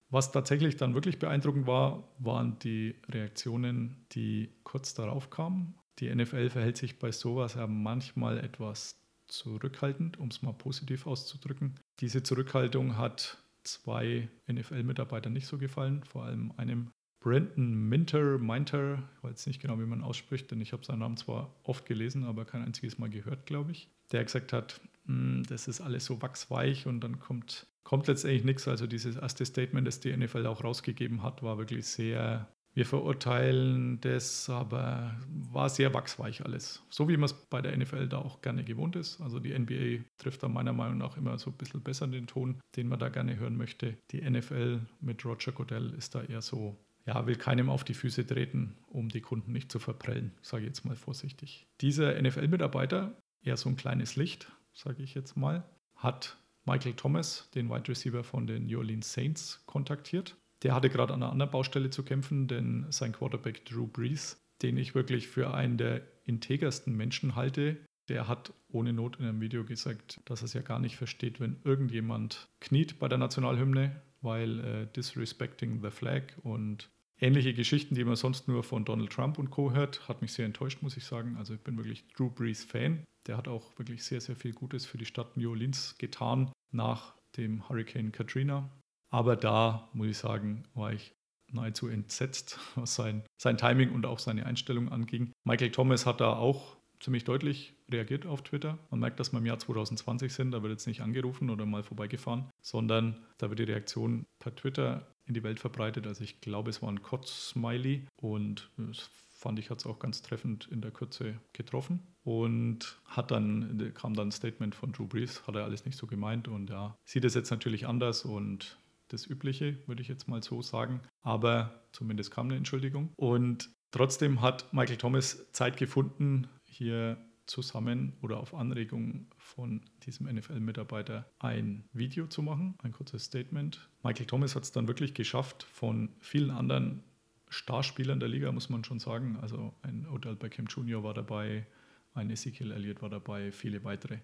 Was 0.10 0.32
tatsächlich 0.32 0.78
dann 0.78 0.96
wirklich 0.96 1.20
beeindruckend 1.20 1.68
war, 1.68 2.04
waren 2.18 2.58
die 2.60 2.96
Reaktionen, 3.10 4.06
die 4.12 4.50
kurz 4.64 4.94
darauf 4.94 5.30
kamen. 5.30 5.76
Die 6.00 6.14
NFL 6.14 6.50
verhält 6.50 6.78
sich 6.78 6.98
bei 6.98 7.12
sowas 7.12 7.56
ja 7.56 7.68
manchmal 7.68 8.40
etwas 8.40 9.00
zurückhaltend, 9.28 10.20
um 10.20 10.30
es 10.30 10.42
mal 10.42 10.54
positiv 10.54 11.06
auszudrücken. 11.06 11.80
Diese 12.00 12.24
Zurückhaltung 12.24 12.98
hat 12.98 13.38
zwei 13.64 14.30
NFL-Mitarbeitern 14.52 15.34
nicht 15.34 15.48
so 15.48 15.58
gefallen, 15.58 16.04
vor 16.04 16.24
allem 16.24 16.54
einem 16.58 16.92
Brandon 17.20 17.74
Minter, 17.90 18.38
Minter, 18.38 19.10
ich 19.18 19.24
weiß 19.24 19.48
nicht 19.48 19.62
genau, 19.62 19.78
wie 19.78 19.86
man 19.86 20.04
ausspricht, 20.04 20.50
denn 20.52 20.62
ich 20.62 20.72
habe 20.72 20.86
seinen 20.86 21.00
Namen 21.00 21.18
zwar 21.18 21.54
oft 21.64 21.86
gelesen, 21.86 22.24
aber 22.24 22.46
kein 22.46 22.64
einziges 22.64 22.98
Mal 22.98 23.10
gehört, 23.10 23.46
glaube 23.46 23.72
ich, 23.72 23.90
der 24.12 24.24
gesagt 24.24 24.54
hat, 24.54 24.80
hm, 25.06 25.44
das 25.50 25.68
ist 25.68 25.82
alles 25.82 26.06
so 26.06 26.22
wachsweich 26.22 26.88
und 26.88 27.02
dann 27.02 27.20
kommt, 27.20 27.68
kommt 27.90 28.06
letztendlich 28.06 28.44
nichts. 28.44 28.68
Also 28.68 28.86
dieses 28.86 29.16
erste 29.16 29.44
Statement, 29.44 29.88
das 29.88 30.00
die 30.00 30.16
NFL 30.16 30.46
auch 30.46 30.64
rausgegeben 30.64 31.24
hat, 31.24 31.42
war 31.42 31.58
wirklich 31.58 31.88
sehr, 31.88 32.48
wir 32.76 32.86
verurteilen 32.86 34.00
das, 34.02 34.48
aber 34.48 35.18
war 35.28 35.70
sehr 35.70 35.92
wachsweich 35.96 36.46
alles. 36.46 36.84
So 36.92 37.10
wie 37.10 37.18
man 37.18 37.26
es 37.26 37.34
bei 37.34 37.64
der 37.64 37.76
NFL 37.76 38.08
da 38.08 38.20
auch 38.20 38.44
gerne 38.44 38.64
gewohnt 38.64 38.96
ist. 38.96 39.20
Also 39.22 39.40
die 39.40 39.58
NBA 39.58 40.04
trifft 40.20 40.44
da 40.44 40.48
meiner 40.48 40.72
Meinung 40.72 41.00
nach 41.00 41.18
immer 41.18 41.40
so 41.40 41.50
ein 41.50 41.58
bisschen 41.58 41.82
besser 41.82 42.06
den 42.06 42.28
Ton, 42.28 42.62
den 42.76 42.90
man 42.90 43.00
da 43.00 43.10
gerne 43.10 43.40
hören 43.40 43.58
möchte. 43.58 43.98
Die 44.12 44.22
NFL 44.22 44.82
mit 45.02 45.26
Roger 45.26 45.52
Goodell 45.52 45.92
ist 45.96 46.14
da 46.14 46.22
eher 46.22 46.44
so 46.44 46.78
ja, 47.08 47.26
will 47.26 47.38
keinem 47.38 47.72
auf 47.72 47.84
die 47.84 47.96
Füße 47.96 48.28
treten, 48.28 48.78
um 48.88 49.10
die 49.10 49.22
Kunden 49.22 49.52
nicht 49.52 49.72
zu 49.72 49.80
verprellen, 49.80 50.32
sage 50.44 50.62
ich 50.62 50.68
jetzt 50.68 50.86
mal 50.86 50.96
vorsichtig. 50.96 51.66
Dieser 51.82 52.22
NFL-Mitarbeiter, 52.22 53.18
eher 53.42 53.58
so 53.58 53.68
ein 53.68 53.78
kleines 53.78 54.16
Licht, 54.16 54.52
sage 54.74 55.02
ich 55.02 55.16
jetzt 55.16 55.36
mal, 55.36 55.64
hat 55.96 56.38
Michael 56.66 56.94
Thomas, 56.94 57.50
den 57.56 57.70
Wide 57.70 57.88
Receiver 57.88 58.24
von 58.24 58.48
den 58.48 58.68
New 58.68 58.78
Orleans 58.78 59.12
Saints, 59.12 59.64
kontaktiert. 59.66 60.36
Der 60.64 60.76
hatte 60.76 60.90
gerade 60.90 61.14
an 61.14 61.24
einer 61.24 61.32
anderen 61.32 61.52
Baustelle 61.52 61.90
zu 61.90 62.04
kämpfen, 62.04 62.48
denn 62.48 62.86
sein 62.90 63.14
Quarterback 63.14 63.66
Drew 63.66 63.88
Brees, 63.88 64.38
den 64.62 64.78
ich 64.78 64.94
wirklich 64.94 65.28
für 65.28 65.54
einen 65.54 65.78
der 65.78 66.02
integersten 66.26 66.96
Menschen 66.96 67.36
halte, 67.36 67.78
der 68.10 68.28
hat 68.28 68.54
ohne 68.70 68.92
Not 68.92 69.20
in 69.20 69.26
einem 69.26 69.42
Video 69.42 69.64
gesagt, 69.64 70.20
dass 70.26 70.42
er 70.42 70.46
es 70.46 70.54
ja 70.54 70.62
gar 70.62 70.80
nicht 70.80 70.98
versteht, 70.98 71.40
wenn 71.40 71.58
irgendjemand 71.64 72.50
kniet 72.60 73.00
bei 73.00 73.08
der 73.08 73.18
Nationalhymne, 73.18 74.02
weil 74.22 74.60
äh, 74.60 74.88
disrespecting 74.96 75.82
the 75.82 75.92
flag 75.92 76.24
und 76.44 76.90
ähnliche 77.20 77.54
Geschichten, 77.54 77.96
die 77.96 78.04
man 78.04 78.16
sonst 78.16 78.48
nur 78.48 78.64
von 78.64 78.86
Donald 78.86 79.12
Trump 79.12 79.38
und 79.38 79.50
Co. 79.50 79.72
hört, 79.72 80.08
hat 80.08 80.22
mich 80.22 80.34
sehr 80.34 80.46
enttäuscht, 80.46 80.82
muss 80.82 80.98
ich 80.98 81.06
sagen. 81.06 81.36
Also 81.38 81.54
ich 81.54 81.62
bin 81.62 81.78
wirklich 81.78 82.08
Drew 82.10 82.30
Brees 82.30 82.64
Fan. 82.64 83.04
Der 83.28 83.38
hat 83.38 83.48
auch 83.48 83.78
wirklich 83.78 84.04
sehr, 84.04 84.22
sehr 84.22 84.36
viel 84.36 84.54
Gutes 84.54 84.86
für 84.86 84.98
die 84.98 85.06
Stadt 85.06 85.38
New 85.38 85.50
Orleans 85.50 85.96
getan 85.98 86.52
nach 86.72 87.16
dem 87.38 87.68
Hurricane 87.68 88.12
Katrina. 88.12 88.70
Aber 89.12 89.36
da, 89.36 89.90
muss 89.94 90.08
ich 90.08 90.18
sagen, 90.18 90.64
war 90.74 90.94
ich 90.94 91.14
nahezu 91.52 91.88
entsetzt, 91.88 92.60
was 92.76 92.96
sein, 92.96 93.24
sein 93.42 93.58
Timing 93.58 93.92
und 93.92 94.06
auch 94.06 94.20
seine 94.20 94.46
Einstellung 94.46 94.90
anging. 94.90 95.32
Michael 95.44 95.72
Thomas 95.72 96.06
hat 96.06 96.22
da 96.22 96.34
auch 96.34 96.78
ziemlich 97.00 97.24
deutlich 97.24 97.74
reagiert 97.92 98.26
auf 98.26 98.44
Twitter. 98.44 98.78
Man 98.92 99.00
merkt, 99.00 99.20
dass 99.20 99.32
wir 99.32 99.40
im 99.40 99.46
Jahr 99.46 99.60
2020 99.60 100.34
sind, 100.34 100.52
da 100.52 100.62
wird 100.62 100.72
jetzt 100.72 100.88
nicht 100.88 101.02
angerufen 101.02 101.50
oder 101.50 101.66
mal 101.66 101.84
vorbeigefahren, 101.84 102.50
sondern 102.62 103.20
da 103.38 103.50
wird 103.50 103.60
die 103.60 103.64
Reaktion 103.64 104.26
per 104.40 104.56
Twitter 104.56 105.08
in 105.26 105.34
die 105.34 105.44
Welt 105.44 105.60
verbreitet. 105.60 106.08
Also 106.08 106.24
ich 106.24 106.42
glaube, 106.42 106.70
es 106.70 106.82
war 106.82 106.90
ein 106.90 107.02
Kotz-Smiley 107.02 108.08
und 108.18 108.70
das 108.78 109.10
fand 109.40 109.58
ich, 109.58 109.70
hat 109.70 109.80
es 109.80 109.86
auch 109.86 110.00
ganz 110.00 110.22
treffend 110.22 110.68
in 110.70 110.82
der 110.82 110.92
Kürze 110.92 111.40
getroffen. 111.54 112.02
Und 112.24 113.00
hat 113.06 113.32
dann, 113.32 113.94
kam 113.96 114.14
dann 114.14 114.28
ein 114.28 114.32
Statement 114.32 114.76
von 114.76 114.92
Drew 114.92 115.08
Brees, 115.08 115.48
hat 115.48 115.56
er 115.56 115.64
alles 115.64 115.86
nicht 115.86 115.98
so 115.98 116.06
gemeint 116.06 116.48
und 116.48 116.70
ja, 116.70 116.96
sieht 117.06 117.26
es 117.26 117.34
jetzt 117.34 117.50
natürlich 117.50 117.88
anders 117.88 118.26
und 118.26 118.78
das 119.08 119.26
Übliche, 119.26 119.78
würde 119.88 120.02
ich 120.02 120.08
jetzt 120.08 120.28
mal 120.28 120.44
so 120.44 120.62
sagen. 120.62 121.02
Aber 121.22 121.88
zumindest 121.92 122.32
kam 122.32 122.48
eine 122.48 122.58
Entschuldigung. 122.58 123.12
Und 123.16 123.72
trotzdem 123.92 124.42
hat 124.42 124.72
Michael 124.74 124.98
Thomas 124.98 125.52
Zeit 125.52 125.78
gefunden, 125.78 126.48
hier 126.66 127.18
zusammen 127.50 128.14
oder 128.22 128.38
auf 128.38 128.54
Anregung 128.54 129.28
von 129.38 129.82
diesem 130.06 130.28
NFL-Mitarbeiter 130.28 131.26
ein 131.40 131.84
Video 131.94 132.28
zu 132.28 132.42
machen, 132.42 132.76
ein 132.84 132.92
kurzes 132.92 133.26
Statement. 133.26 133.90
Michael 134.04 134.28
Thomas 134.28 134.56
hat 134.56 134.64
es 134.64 134.72
dann 134.72 134.88
wirklich 134.88 135.14
geschafft, 135.14 135.64
von 135.64 136.10
vielen 136.20 136.52
anderen 136.52 137.04
Starspielern 137.50 138.20
der 138.20 138.30
Liga, 138.30 138.52
muss 138.52 138.70
man 138.70 138.84
schon 138.84 139.00
sagen. 139.00 139.38
Also 139.42 139.74
ein 139.82 140.08
Odell 140.08 140.36
Beckham 140.36 140.68
Jr. 140.68 141.04
war 141.04 141.14
dabei, 141.14 141.66
ein 142.14 142.30
Ezekiel 142.30 142.72
Elliott 142.72 143.02
war 143.02 143.10
dabei, 143.10 143.52
viele 143.52 143.84
weitere 143.84 144.20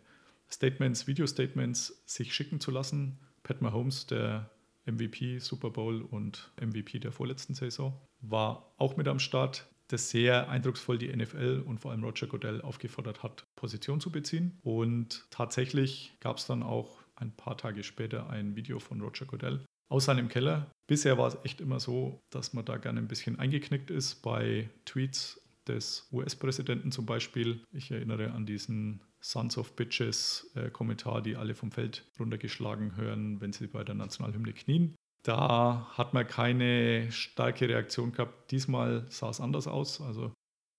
Statements, 0.50 1.08
Video-Statements 1.08 2.04
sich 2.06 2.34
schicken 2.34 2.60
zu 2.60 2.72
lassen. 2.72 3.18
Pat 3.44 3.62
Mahomes, 3.62 4.06
der 4.06 4.50
MVP 4.86 5.40
Super 5.40 5.72
Bowl 5.72 6.02
und 6.04 6.52
MVP 6.62 7.00
der 7.00 7.12
vorletzten 7.12 7.56
Saison, 7.56 8.00
war 8.22 8.74
auch 8.78 8.98
mit 8.98 9.08
am 9.08 9.20
Start, 9.20 9.68
das 9.88 10.10
sehr 10.10 10.50
eindrucksvoll 10.50 10.98
die 10.98 11.16
NFL 11.16 11.64
und 11.66 11.80
vor 11.80 11.92
allem 11.92 12.04
Roger 12.04 12.28
Goodell 12.28 12.62
aufgefordert 12.62 13.24
hat, 13.24 13.46
Position 13.56 14.00
zu 14.00 14.12
beziehen. 14.12 14.58
Und 14.64 15.26
tatsächlich 15.30 16.16
gab 16.20 16.38
es 16.38 16.48
dann 16.48 16.64
auch 16.64 17.04
ein 17.16 17.32
paar 17.32 17.58
Tage 17.58 17.84
später 17.84 18.30
ein 18.30 18.56
Video 18.56 18.80
von 18.80 19.02
Roger 19.02 19.26
Goodell 19.26 19.66
aus 19.90 20.06
seinem 20.06 20.28
Keller. 20.28 20.72
Bisher 20.88 21.18
war 21.18 21.28
es 21.28 21.38
echt 21.44 21.62
immer 21.62 21.80
so, 21.80 22.20
dass 22.30 22.54
man 22.54 22.66
da 22.66 22.78
gerne 22.78 23.00
ein 23.00 23.08
bisschen 23.08 23.40
eingeknickt 23.40 23.92
ist 23.92 24.22
bei 24.22 24.70
Tweets 24.86 25.42
des 25.68 26.08
US-Präsidenten 26.12 26.92
zum 26.92 27.06
Beispiel. 27.06 27.64
Ich 27.72 27.92
erinnere 27.92 28.32
an 28.32 28.46
diesen 28.46 29.02
Sons 29.20 29.58
of 29.58 29.76
Bitches 29.76 30.52
äh, 30.56 30.70
Kommentar, 30.70 31.22
die 31.22 31.36
alle 31.36 31.56
vom 31.56 31.72
Feld 31.72 32.06
runtergeschlagen 32.20 32.96
hören, 32.96 33.42
wenn 33.42 33.54
sie 33.54 33.68
bei 33.68 33.84
der 33.84 33.96
Nationalhymne 33.96 34.54
knien. 34.54 34.96
Da 35.26 35.88
hat 35.98 36.14
man 36.14 36.28
keine 36.28 37.12
starke 37.12 37.68
Reaktion 37.68 38.12
gehabt. 38.12 38.52
Diesmal 38.52 39.08
sah 39.10 39.32
es 39.32 39.42
anders 39.42 39.66
aus. 39.66 40.00
Also 40.00 40.32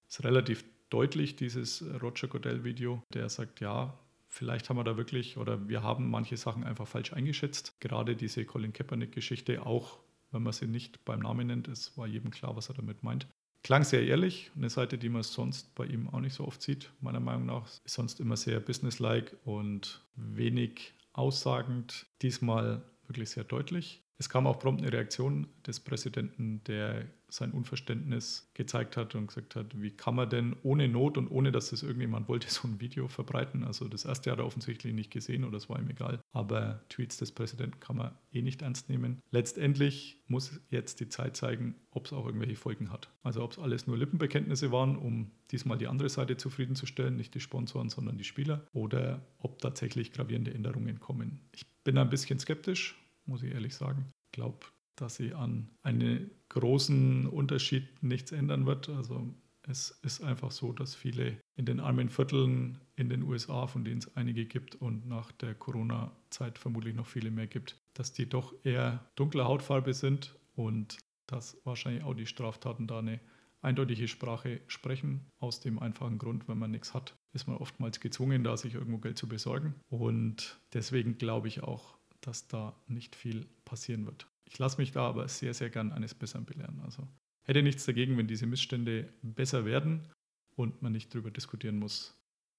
ist 0.09 0.23
relativ 0.23 0.65
deutlich, 0.89 1.35
dieses 1.35 1.85
Roger 2.01 2.29
Goodell-Video, 2.29 3.03
der 3.13 3.29
sagt, 3.29 3.59
ja, 3.59 3.99
vielleicht 4.29 4.71
haben 4.71 4.77
wir 4.77 4.85
da 4.85 4.97
wirklich 4.97 5.37
oder 5.37 5.69
wir 5.69 5.83
haben 5.83 6.09
manche 6.11 6.37
Sachen 6.37 6.63
einfach 6.63 6.87
falsch 6.87 7.13
eingeschätzt. 7.13 7.75
Gerade 7.81 8.15
diese 8.15 8.45
Colin 8.45 8.73
Kaepernick-Geschichte, 8.73 9.67
auch 9.67 9.99
wenn 10.31 10.45
man 10.45 10.53
sie 10.53 10.69
nicht 10.69 11.05
beim 11.05 11.21
Namen 11.21 11.49
nennt, 11.49 11.67
es 11.67 11.99
war 11.99 12.07
jedem 12.07 12.31
klar, 12.31 12.55
was 12.55 12.69
er 12.69 12.77
damit 12.77 13.03
meint. 13.03 13.27
Klang 13.65 13.83
sehr 13.83 14.07
ehrlich, 14.07 14.53
eine 14.55 14.71
Seite, 14.71 14.97
die 14.97 15.09
man 15.09 15.25
sonst 15.25 15.75
bei 15.75 15.87
ihm 15.87 16.09
auch 16.11 16.21
nicht 16.21 16.35
so 16.35 16.47
oft 16.47 16.63
sieht, 16.63 16.93
meiner 17.01 17.19
Meinung 17.19 17.47
nach. 17.47 17.67
Ist 17.85 17.95
sonst 17.95 18.21
immer 18.21 18.37
sehr 18.37 18.61
businesslike 18.61 19.37
und 19.45 20.07
wenig 20.15 20.95
aussagend. 21.15 22.07
Diesmal 22.23 22.85
wirklich 23.09 23.31
sehr 23.31 23.43
deutlich. 23.43 24.06
Es 24.19 24.29
kam 24.29 24.47
auch 24.47 24.59
prompt 24.59 24.83
eine 24.83 24.93
Reaktion 24.93 25.47
des 25.67 25.81
Präsidenten, 25.81 26.63
der 26.65 27.07
sein 27.29 27.51
Unverständnis 27.51 28.51
gezeigt 28.55 28.97
hat 28.97 29.15
und 29.15 29.27
gesagt 29.27 29.57
hat, 29.57 29.81
wie 29.81 29.91
kann 29.91 30.15
man 30.15 30.31
denn 30.31 30.57
ohne 30.63 30.89
Not 30.89 31.19
und 31.19 31.29
ohne, 31.29 31.53
dass 31.53 31.71
das 31.71 31.83
irgendjemand 31.83 32.29
wollte, 32.29 32.49
so 32.51 32.67
ein 32.69 32.81
Video 32.81 33.09
verbreiten. 33.09 33.65
Also 33.65 33.89
das 33.89 34.05
erste 34.05 34.31
hat 34.31 34.39
er 34.39 34.47
offensichtlich 34.47 34.95
nicht 34.95 35.11
gesehen 35.11 35.45
oder 35.45 35.57
es 35.57 35.69
war 35.69 35.79
ihm 35.79 35.91
egal. 35.91 36.21
Aber 36.33 36.81
Tweets 36.89 37.17
des 37.19 37.33
Präsidenten 37.33 37.81
kann 37.81 37.97
man 37.97 38.13
eh 38.33 38.43
nicht 38.43 38.63
ernst 38.63 38.89
nehmen. 38.89 39.21
Letztendlich 39.31 40.23
muss 40.29 40.61
jetzt 40.71 41.01
die 41.01 41.09
Zeit 41.09 41.37
zeigen, 41.37 41.75
ob 41.91 42.07
es 42.07 42.13
auch 42.13 42.27
irgendwelche 42.27 42.57
Folgen 42.57 42.91
hat. 42.91 43.11
Also 43.23 43.43
ob 43.43 43.53
es 43.53 43.59
alles 43.59 43.87
nur 43.87 43.99
Lippenbekenntnisse 43.99 44.73
waren, 44.73 44.97
um 44.97 45.31
diesmal 45.51 45.79
die 45.79 45.89
andere 45.89 46.09
Seite 46.09 46.37
zufriedenzustellen, 46.37 47.17
nicht 47.17 47.35
die 47.35 47.41
Sponsoren, 47.41 47.89
sondern 47.89 48.19
die 48.19 48.25
Spieler, 48.25 48.67
oder 48.73 49.27
ob 49.39 49.61
tatsächlich 49.61 50.13
gravierende 50.13 50.55
Änderungen 50.55 51.01
kommen. 51.01 51.41
Ich 51.53 51.67
bin 51.85 51.99
ein 51.99 52.11
bisschen 52.11 52.39
skeptisch, 52.39 52.97
muss 53.27 53.43
ich 53.43 53.53
ehrlich 53.53 53.75
sagen. 53.75 54.07
Ich 54.27 54.33
glaube, 54.33 54.67
dass 54.97 55.17
sie 55.17 55.35
an 55.35 55.69
einen 55.83 56.31
großen 56.49 57.27
Unterschied 57.27 58.03
nichts 58.03 58.33
ändern 58.33 58.67
wird. 58.67 58.89
Also 58.89 59.35
es 59.63 59.91
ist 60.03 60.23
einfach 60.23 60.51
so, 60.51 60.73
dass 60.73 60.95
viele 60.95 61.39
in 61.57 61.67
den 61.67 61.81
armen 61.81 62.09
Vierteln 62.09 62.79
in 62.95 63.09
den 63.09 63.23
USA, 63.23 63.67
von 63.67 63.85
denen 63.85 63.99
es 63.99 64.17
einige 64.17 64.47
gibt 64.47 64.77
und 64.77 65.07
nach 65.07 65.33
der 65.33 65.55
Corona-Zeit 65.55 66.59
vermutlich 66.59 66.95
noch 66.95 67.07
viele 67.07 67.31
mehr 67.31 67.47
gibt, 67.47 67.77
dass 67.95 68.13
die 68.13 68.29
doch 68.29 68.55
eher 68.65 69.05
dunkle 69.17 69.45
Hautfarbe 69.45 69.93
sind 69.93 70.39
und 70.55 70.99
dass 71.27 71.59
wahrscheinlich 71.65 72.05
auch 72.05 72.15
die 72.15 72.27
Straftaten 72.27 72.87
da 72.87 73.01
eine 73.01 73.21
eindeutige 73.61 74.07
Sprache 74.07 74.61
sprechen. 74.69 75.27
Aus 75.41 75.61
dem 75.61 75.81
einfachen 75.81 76.19
Grund, 76.19 76.49
wenn 76.49 76.59
man 76.59 76.71
nichts 76.71 76.95
hat, 76.95 77.17
ist 77.33 77.49
man 77.49 77.57
oftmals 77.57 77.99
gezwungen, 77.99 78.45
da 78.45 78.57
sich 78.57 78.75
irgendwo 78.75 78.99
Geld 78.99 79.19
zu 79.19 79.29
besorgen. 79.29 79.75
Und 79.89 80.61
deswegen 80.73 81.19
glaube 81.19 81.49
ich 81.49 81.63
auch, 81.63 81.96
dass 82.27 82.49
da 82.49 82.75
nicht 82.89 83.15
viel 83.15 83.47
passieren 83.65 84.05
wird. 84.05 84.27
Ich 84.45 84.59
lasse 84.59 84.79
mich 84.79 84.93
da 84.93 85.07
aber 85.09 85.29
sehr, 85.29 85.55
sehr 85.55 85.71
gern 85.71 85.93
eines 85.93 86.15
Besseren 86.15 86.45
belehren. 86.45 86.81
Also 86.85 87.07
hätte 87.45 87.63
nichts 87.63 87.87
dagegen, 87.87 88.19
wenn 88.19 88.27
diese 88.27 88.47
Missstände 88.47 89.09
besser 89.23 89.65
werden 89.65 90.09
und 90.57 90.83
man 90.83 90.93
nicht 90.93 91.15
darüber 91.15 91.31
diskutieren 91.31 91.79
muss, 91.79 92.17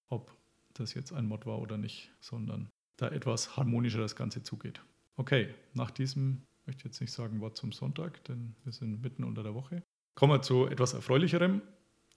ob 0.08 0.36
das 0.74 0.94
jetzt 0.94 1.12
ein 1.12 1.26
Mod 1.26 1.46
war 1.46 1.60
oder 1.60 1.78
nicht, 1.78 2.12
sondern 2.20 2.70
da 2.96 3.10
etwas 3.10 3.58
harmonischer 3.58 4.00
das 4.00 4.16
Ganze 4.16 4.42
zugeht. 4.42 4.82
Okay, 5.18 5.54
nach 5.74 5.92
diesem, 5.92 6.44
möchte 6.66 6.82
ich 6.82 6.86
jetzt 6.86 7.02
nicht 7.02 7.12
sagen 7.12 7.42
Wort 7.42 7.58
zum 7.58 7.72
Sonntag, 7.72 8.24
denn 8.26 8.56
wir 8.64 8.72
sind 8.72 9.02
mitten 9.02 9.24
unter 9.24 9.44
der 9.44 9.54
Woche. 9.54 9.84
Kommen 10.16 10.34
wir 10.34 10.42
zu 10.42 10.68
etwas 10.68 10.94
Erfreulicherem, 10.94 11.62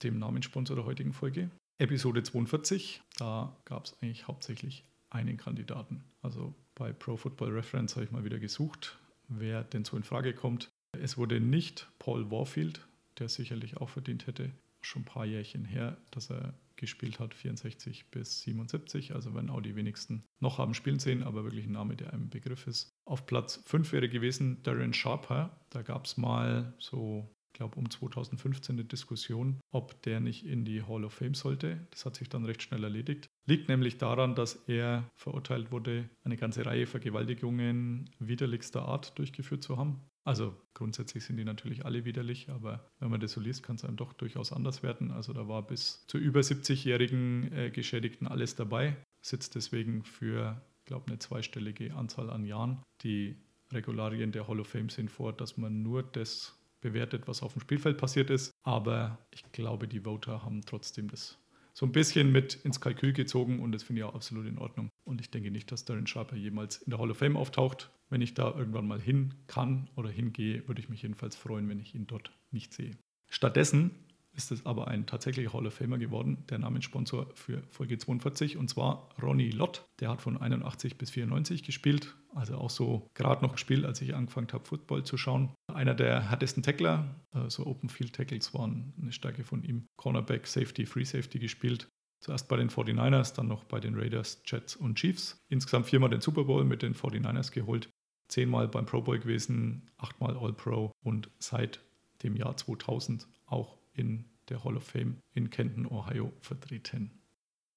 dem 0.02 0.18
Namenssponsor 0.18 0.76
der 0.76 0.84
heutigen 0.84 1.12
Folge. 1.12 1.50
Episode 1.78 2.22
42, 2.22 3.02
da 3.18 3.56
gab 3.64 3.86
es 3.86 3.96
eigentlich 4.00 4.28
hauptsächlich 4.28 4.84
einen 5.08 5.36
Kandidaten. 5.36 6.04
Also 6.22 6.54
bei 6.80 6.94
Pro 6.94 7.18
Football 7.18 7.50
Reference 7.50 7.94
habe 7.94 8.06
ich 8.06 8.10
mal 8.10 8.24
wieder 8.24 8.38
gesucht, 8.38 8.98
wer 9.28 9.62
denn 9.64 9.84
so 9.84 9.98
in 9.98 10.02
Frage 10.02 10.32
kommt. 10.32 10.70
Es 10.98 11.18
wurde 11.18 11.38
nicht 11.38 11.90
Paul 11.98 12.30
Warfield, 12.30 12.88
der 13.18 13.28
sicherlich 13.28 13.76
auch 13.76 13.90
verdient 13.90 14.26
hätte, 14.26 14.50
schon 14.80 15.02
ein 15.02 15.04
paar 15.04 15.26
Jährchen 15.26 15.66
her, 15.66 15.98
dass 16.10 16.30
er 16.30 16.54
gespielt 16.76 17.20
hat, 17.20 17.34
64 17.34 18.06
bis 18.10 18.40
77. 18.40 19.14
Also 19.14 19.34
wenn 19.34 19.50
auch 19.50 19.60
die 19.60 19.76
wenigsten 19.76 20.24
noch 20.40 20.56
haben 20.56 20.72
spielen 20.72 20.98
sehen, 20.98 21.22
aber 21.22 21.44
wirklich 21.44 21.66
ein 21.66 21.72
Name, 21.72 21.96
der 21.96 22.14
einem 22.14 22.30
Begriff 22.30 22.66
ist. 22.66 22.88
Auf 23.04 23.26
Platz 23.26 23.60
5 23.66 23.92
wäre 23.92 24.08
gewesen 24.08 24.62
Darren 24.62 24.94
Sharper. 24.94 25.60
Da 25.68 25.82
gab 25.82 26.06
es 26.06 26.16
mal 26.16 26.72
so 26.78 27.28
ich 27.52 27.58
glaube, 27.58 27.76
um 27.76 27.90
2015 27.90 28.76
eine 28.76 28.84
Diskussion, 28.84 29.60
ob 29.72 30.00
der 30.02 30.20
nicht 30.20 30.46
in 30.46 30.64
die 30.64 30.82
Hall 30.82 31.04
of 31.04 31.14
Fame 31.14 31.34
sollte. 31.34 31.86
Das 31.90 32.06
hat 32.06 32.14
sich 32.14 32.28
dann 32.28 32.44
recht 32.44 32.62
schnell 32.62 32.84
erledigt. 32.84 33.26
Liegt 33.46 33.68
nämlich 33.68 33.98
daran, 33.98 34.36
dass 34.36 34.54
er 34.68 35.10
verurteilt 35.16 35.72
wurde, 35.72 36.08
eine 36.22 36.36
ganze 36.36 36.64
Reihe 36.64 36.86
Vergewaltigungen 36.86 38.08
widerlichster 38.20 38.82
Art 38.82 39.18
durchgeführt 39.18 39.64
zu 39.64 39.76
haben. 39.76 40.00
Also 40.24 40.54
grundsätzlich 40.74 41.24
sind 41.24 41.38
die 41.38 41.44
natürlich 41.44 41.84
alle 41.84 42.04
widerlich, 42.04 42.50
aber 42.50 42.88
wenn 43.00 43.10
man 43.10 43.20
das 43.20 43.32
so 43.32 43.40
liest, 43.40 43.64
kann 43.64 43.76
es 43.76 43.84
einem 43.84 43.96
doch 43.96 44.12
durchaus 44.12 44.52
anders 44.52 44.82
werden. 44.84 45.10
Also 45.10 45.32
da 45.32 45.48
war 45.48 45.66
bis 45.66 46.06
zu 46.06 46.18
über 46.18 46.40
70-jährigen 46.40 47.52
äh, 47.52 47.70
Geschädigten 47.70 48.28
alles 48.28 48.54
dabei, 48.54 48.96
sitzt 49.22 49.56
deswegen 49.56 50.04
für, 50.04 50.62
glaube, 50.84 51.08
eine 51.08 51.18
zweistellige 51.18 51.94
Anzahl 51.94 52.30
an 52.30 52.44
Jahren. 52.44 52.80
Die 53.02 53.36
Regularien 53.72 54.30
der 54.30 54.46
Hall 54.46 54.60
of 54.60 54.68
Fame 54.68 54.88
sehen 54.88 55.08
vor, 55.08 55.32
dass 55.32 55.56
man 55.56 55.82
nur 55.82 56.02
das 56.02 56.59
bewertet, 56.80 57.26
was 57.26 57.42
auf 57.42 57.52
dem 57.52 57.62
Spielfeld 57.62 57.98
passiert 57.98 58.30
ist. 58.30 58.52
Aber 58.62 59.18
ich 59.30 59.44
glaube, 59.52 59.88
die 59.88 60.00
Voter 60.00 60.44
haben 60.44 60.62
trotzdem 60.62 61.08
das 61.08 61.38
so 61.72 61.86
ein 61.86 61.92
bisschen 61.92 62.32
mit 62.32 62.56
ins 62.64 62.80
Kalkül 62.80 63.12
gezogen 63.12 63.60
und 63.60 63.72
das 63.72 63.82
finde 63.82 64.00
ich 64.00 64.04
auch 64.04 64.14
absolut 64.14 64.46
in 64.46 64.58
Ordnung. 64.58 64.90
Und 65.04 65.20
ich 65.20 65.30
denke 65.30 65.50
nicht, 65.50 65.70
dass 65.72 65.84
Darren 65.84 66.06
Sharper 66.06 66.36
jemals 66.36 66.78
in 66.78 66.90
der 66.90 66.98
Hall 66.98 67.10
of 67.10 67.18
Fame 67.18 67.36
auftaucht. 67.36 67.90
Wenn 68.08 68.22
ich 68.22 68.34
da 68.34 68.54
irgendwann 68.56 68.88
mal 68.88 69.00
hin 69.00 69.34
kann 69.46 69.88
oder 69.96 70.10
hingehe, 70.10 70.66
würde 70.66 70.80
ich 70.80 70.88
mich 70.88 71.02
jedenfalls 71.02 71.36
freuen, 71.36 71.68
wenn 71.68 71.80
ich 71.80 71.94
ihn 71.94 72.06
dort 72.06 72.32
nicht 72.50 72.74
sehe. 72.74 72.96
Stattdessen 73.28 73.92
ist 74.32 74.52
es 74.52 74.64
aber 74.66 74.88
ein 74.88 75.06
tatsächlicher 75.06 75.52
Hall 75.52 75.66
of 75.66 75.74
Famer 75.74 75.98
geworden, 75.98 76.44
der 76.48 76.58
Namenssponsor 76.58 77.28
für 77.34 77.62
Folge 77.68 77.98
42, 77.98 78.56
und 78.56 78.68
zwar 78.68 79.08
Ronnie 79.20 79.50
Lott. 79.50 79.84
Der 80.00 80.10
hat 80.10 80.20
von 80.20 80.36
81 80.36 80.96
bis 80.96 81.10
94 81.10 81.62
gespielt, 81.62 82.14
also 82.34 82.56
auch 82.56 82.70
so 82.70 83.08
gerade 83.14 83.44
noch 83.44 83.52
gespielt, 83.52 83.84
als 83.84 84.00
ich 84.00 84.14
angefangen 84.14 84.48
habe, 84.52 84.64
Football 84.64 85.04
zu 85.04 85.16
schauen. 85.16 85.50
Einer 85.66 85.94
der 85.94 86.30
härtesten 86.30 86.62
Tackler, 86.62 87.14
äh, 87.34 87.50
so 87.50 87.66
Open 87.66 87.88
Field 87.88 88.14
Tackles 88.14 88.54
waren 88.54 88.94
eine 89.00 89.12
Stärke 89.12 89.44
von 89.44 89.64
ihm. 89.64 89.86
Cornerback, 89.96 90.46
Safety, 90.46 90.86
Free 90.86 91.04
Safety 91.04 91.38
gespielt. 91.38 91.88
Zuerst 92.20 92.48
bei 92.48 92.56
den 92.56 92.68
49ers, 92.68 93.34
dann 93.34 93.48
noch 93.48 93.64
bei 93.64 93.80
den 93.80 93.94
Raiders, 93.94 94.42
Jets 94.44 94.76
und 94.76 94.96
Chiefs. 94.96 95.38
Insgesamt 95.48 95.86
viermal 95.86 96.10
den 96.10 96.20
Super 96.20 96.44
Bowl 96.44 96.64
mit 96.64 96.82
den 96.82 96.94
49ers 96.94 97.50
geholt, 97.50 97.88
zehnmal 98.28 98.68
beim 98.68 98.86
Pro 98.86 99.00
Bowl 99.00 99.18
gewesen, 99.18 99.90
achtmal 99.96 100.36
All 100.36 100.52
Pro 100.52 100.92
und 101.02 101.30
seit 101.38 101.80
dem 102.22 102.36
Jahr 102.36 102.56
2000 102.56 103.26
auch 103.46 103.79
in 103.92 104.24
der 104.48 104.64
Hall 104.64 104.76
of 104.76 104.84
Fame 104.84 105.18
in 105.34 105.50
Kenton, 105.50 105.86
Ohio 105.86 106.32
vertreten. 106.40 107.12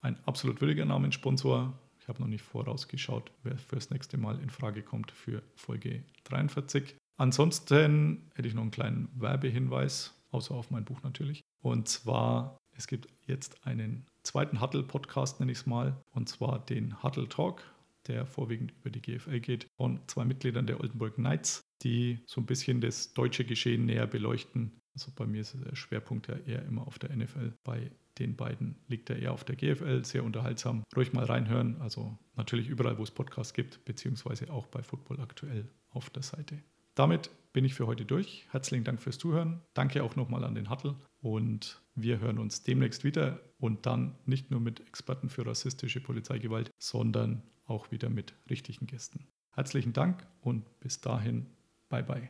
ein 0.01 0.19
absolut 0.25 0.59
würdiger 0.59 0.83
Namenssponsor. 0.85 1.79
Ich 1.97 2.09
habe 2.09 2.21
noch 2.21 2.27
nicht 2.27 2.43
vorausgeschaut, 2.43 3.31
wer 3.43 3.57
fürs 3.57 3.89
nächste 3.89 4.17
Mal 4.17 4.41
in 4.41 4.49
Frage 4.49 4.83
kommt 4.83 5.11
für 5.11 5.41
Folge 5.55 6.03
43. 6.25 6.97
Ansonsten 7.15 8.29
hätte 8.35 8.47
ich 8.47 8.53
noch 8.53 8.63
einen 8.63 8.71
kleinen 8.71 9.09
Werbehinweis, 9.15 10.13
außer 10.31 10.53
auf 10.53 10.71
mein 10.71 10.83
Buch 10.83 11.01
natürlich. 11.03 11.41
Und 11.61 11.87
zwar, 11.87 12.57
es 12.75 12.87
gibt 12.87 13.07
jetzt 13.25 13.65
einen 13.65 14.05
zweiten 14.23 14.59
Huddle-Podcast, 14.59 15.39
nenne 15.39 15.53
ich 15.53 15.59
es 15.59 15.65
mal, 15.65 16.01
und 16.11 16.27
zwar 16.27 16.59
den 16.65 17.01
Huddle 17.01 17.29
Talk, 17.29 17.63
der 18.07 18.25
vorwiegend 18.25 18.73
über 18.81 18.89
die 18.89 19.01
GFL 19.01 19.39
geht, 19.39 19.67
von 19.77 20.01
zwei 20.07 20.25
Mitgliedern 20.25 20.67
der 20.67 20.81
Oldenburg 20.81 21.15
Knights, 21.15 21.61
die 21.83 22.19
so 22.25 22.41
ein 22.41 22.45
bisschen 22.45 22.81
das 22.81 23.13
deutsche 23.13 23.45
Geschehen 23.45 23.85
näher 23.85 24.07
beleuchten. 24.07 24.79
Also 24.93 25.11
bei 25.15 25.25
mir 25.25 25.41
ist 25.41 25.55
der 25.65 25.75
Schwerpunkt 25.75 26.27
ja 26.27 26.35
eher 26.45 26.63
immer 26.65 26.87
auf 26.87 26.99
der 26.99 27.15
NFL. 27.15 27.53
Bei 27.63 27.91
den 28.19 28.35
beiden 28.35 28.75
liegt 28.87 29.09
er 29.09 29.17
eher 29.17 29.33
auf 29.33 29.43
der 29.43 29.55
GFL, 29.55 30.05
sehr 30.05 30.23
unterhaltsam. 30.23 30.83
Ruhig 30.95 31.13
mal 31.13 31.25
reinhören. 31.25 31.81
Also 31.81 32.17
natürlich 32.35 32.67
überall, 32.67 32.97
wo 32.97 33.03
es 33.03 33.11
Podcasts 33.11 33.53
gibt, 33.53 33.83
beziehungsweise 33.85 34.51
auch 34.51 34.67
bei 34.67 34.83
Football 34.83 35.19
aktuell 35.19 35.67
auf 35.89 36.09
der 36.09 36.23
Seite. 36.23 36.59
Damit 36.95 37.31
bin 37.53 37.65
ich 37.65 37.73
für 37.73 37.87
heute 37.87 38.05
durch. 38.05 38.45
Herzlichen 38.51 38.83
Dank 38.83 39.01
fürs 39.01 39.17
Zuhören. 39.17 39.61
Danke 39.73 40.03
auch 40.03 40.15
nochmal 40.15 40.43
an 40.43 40.55
den 40.55 40.69
Hattel. 40.69 40.95
Und 41.21 41.81
wir 41.95 42.19
hören 42.19 42.37
uns 42.37 42.63
demnächst 42.63 43.03
wieder 43.03 43.39
und 43.57 43.85
dann 43.85 44.15
nicht 44.25 44.51
nur 44.51 44.59
mit 44.59 44.79
Experten 44.81 45.29
für 45.29 45.45
rassistische 45.45 46.01
Polizeigewalt, 46.01 46.69
sondern 46.77 47.43
auch 47.65 47.91
wieder 47.91 48.09
mit 48.09 48.33
richtigen 48.49 48.87
Gästen. 48.87 49.27
Herzlichen 49.51 49.93
Dank 49.93 50.25
und 50.41 50.79
bis 50.79 50.99
dahin, 50.99 51.45
bye 51.89 52.03
bye. 52.03 52.29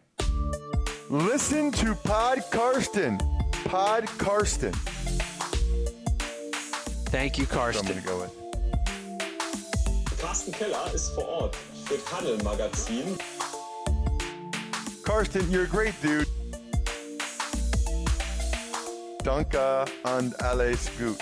Listen 1.14 1.72
to 1.74 1.94
Pod 1.94 2.40
Karsten. 2.50 3.20
Pod 3.66 4.08
Karsten. 4.18 4.74
Thank 7.14 7.38
you, 7.38 7.46
So 7.46 7.52
I'm 7.52 7.58
Karsten. 7.74 7.86
going 7.88 8.02
to 8.02 8.08
go 8.08 8.20
with. 8.22 8.32
Carsten 10.20 10.52
Keller 10.54 10.92
ist 10.92 11.14
vor 11.14 11.28
Ort 11.28 11.56
für 11.86 12.00
Paddel 12.10 12.38
Magazin. 12.44 13.16
Karsten, 15.04 15.52
you're 15.52 15.66
a 15.66 15.68
great 15.68 15.94
dude. 16.02 16.26
Danke 19.24 19.86
and 20.06 20.34
alles 20.42 20.90
gut. 20.98 21.22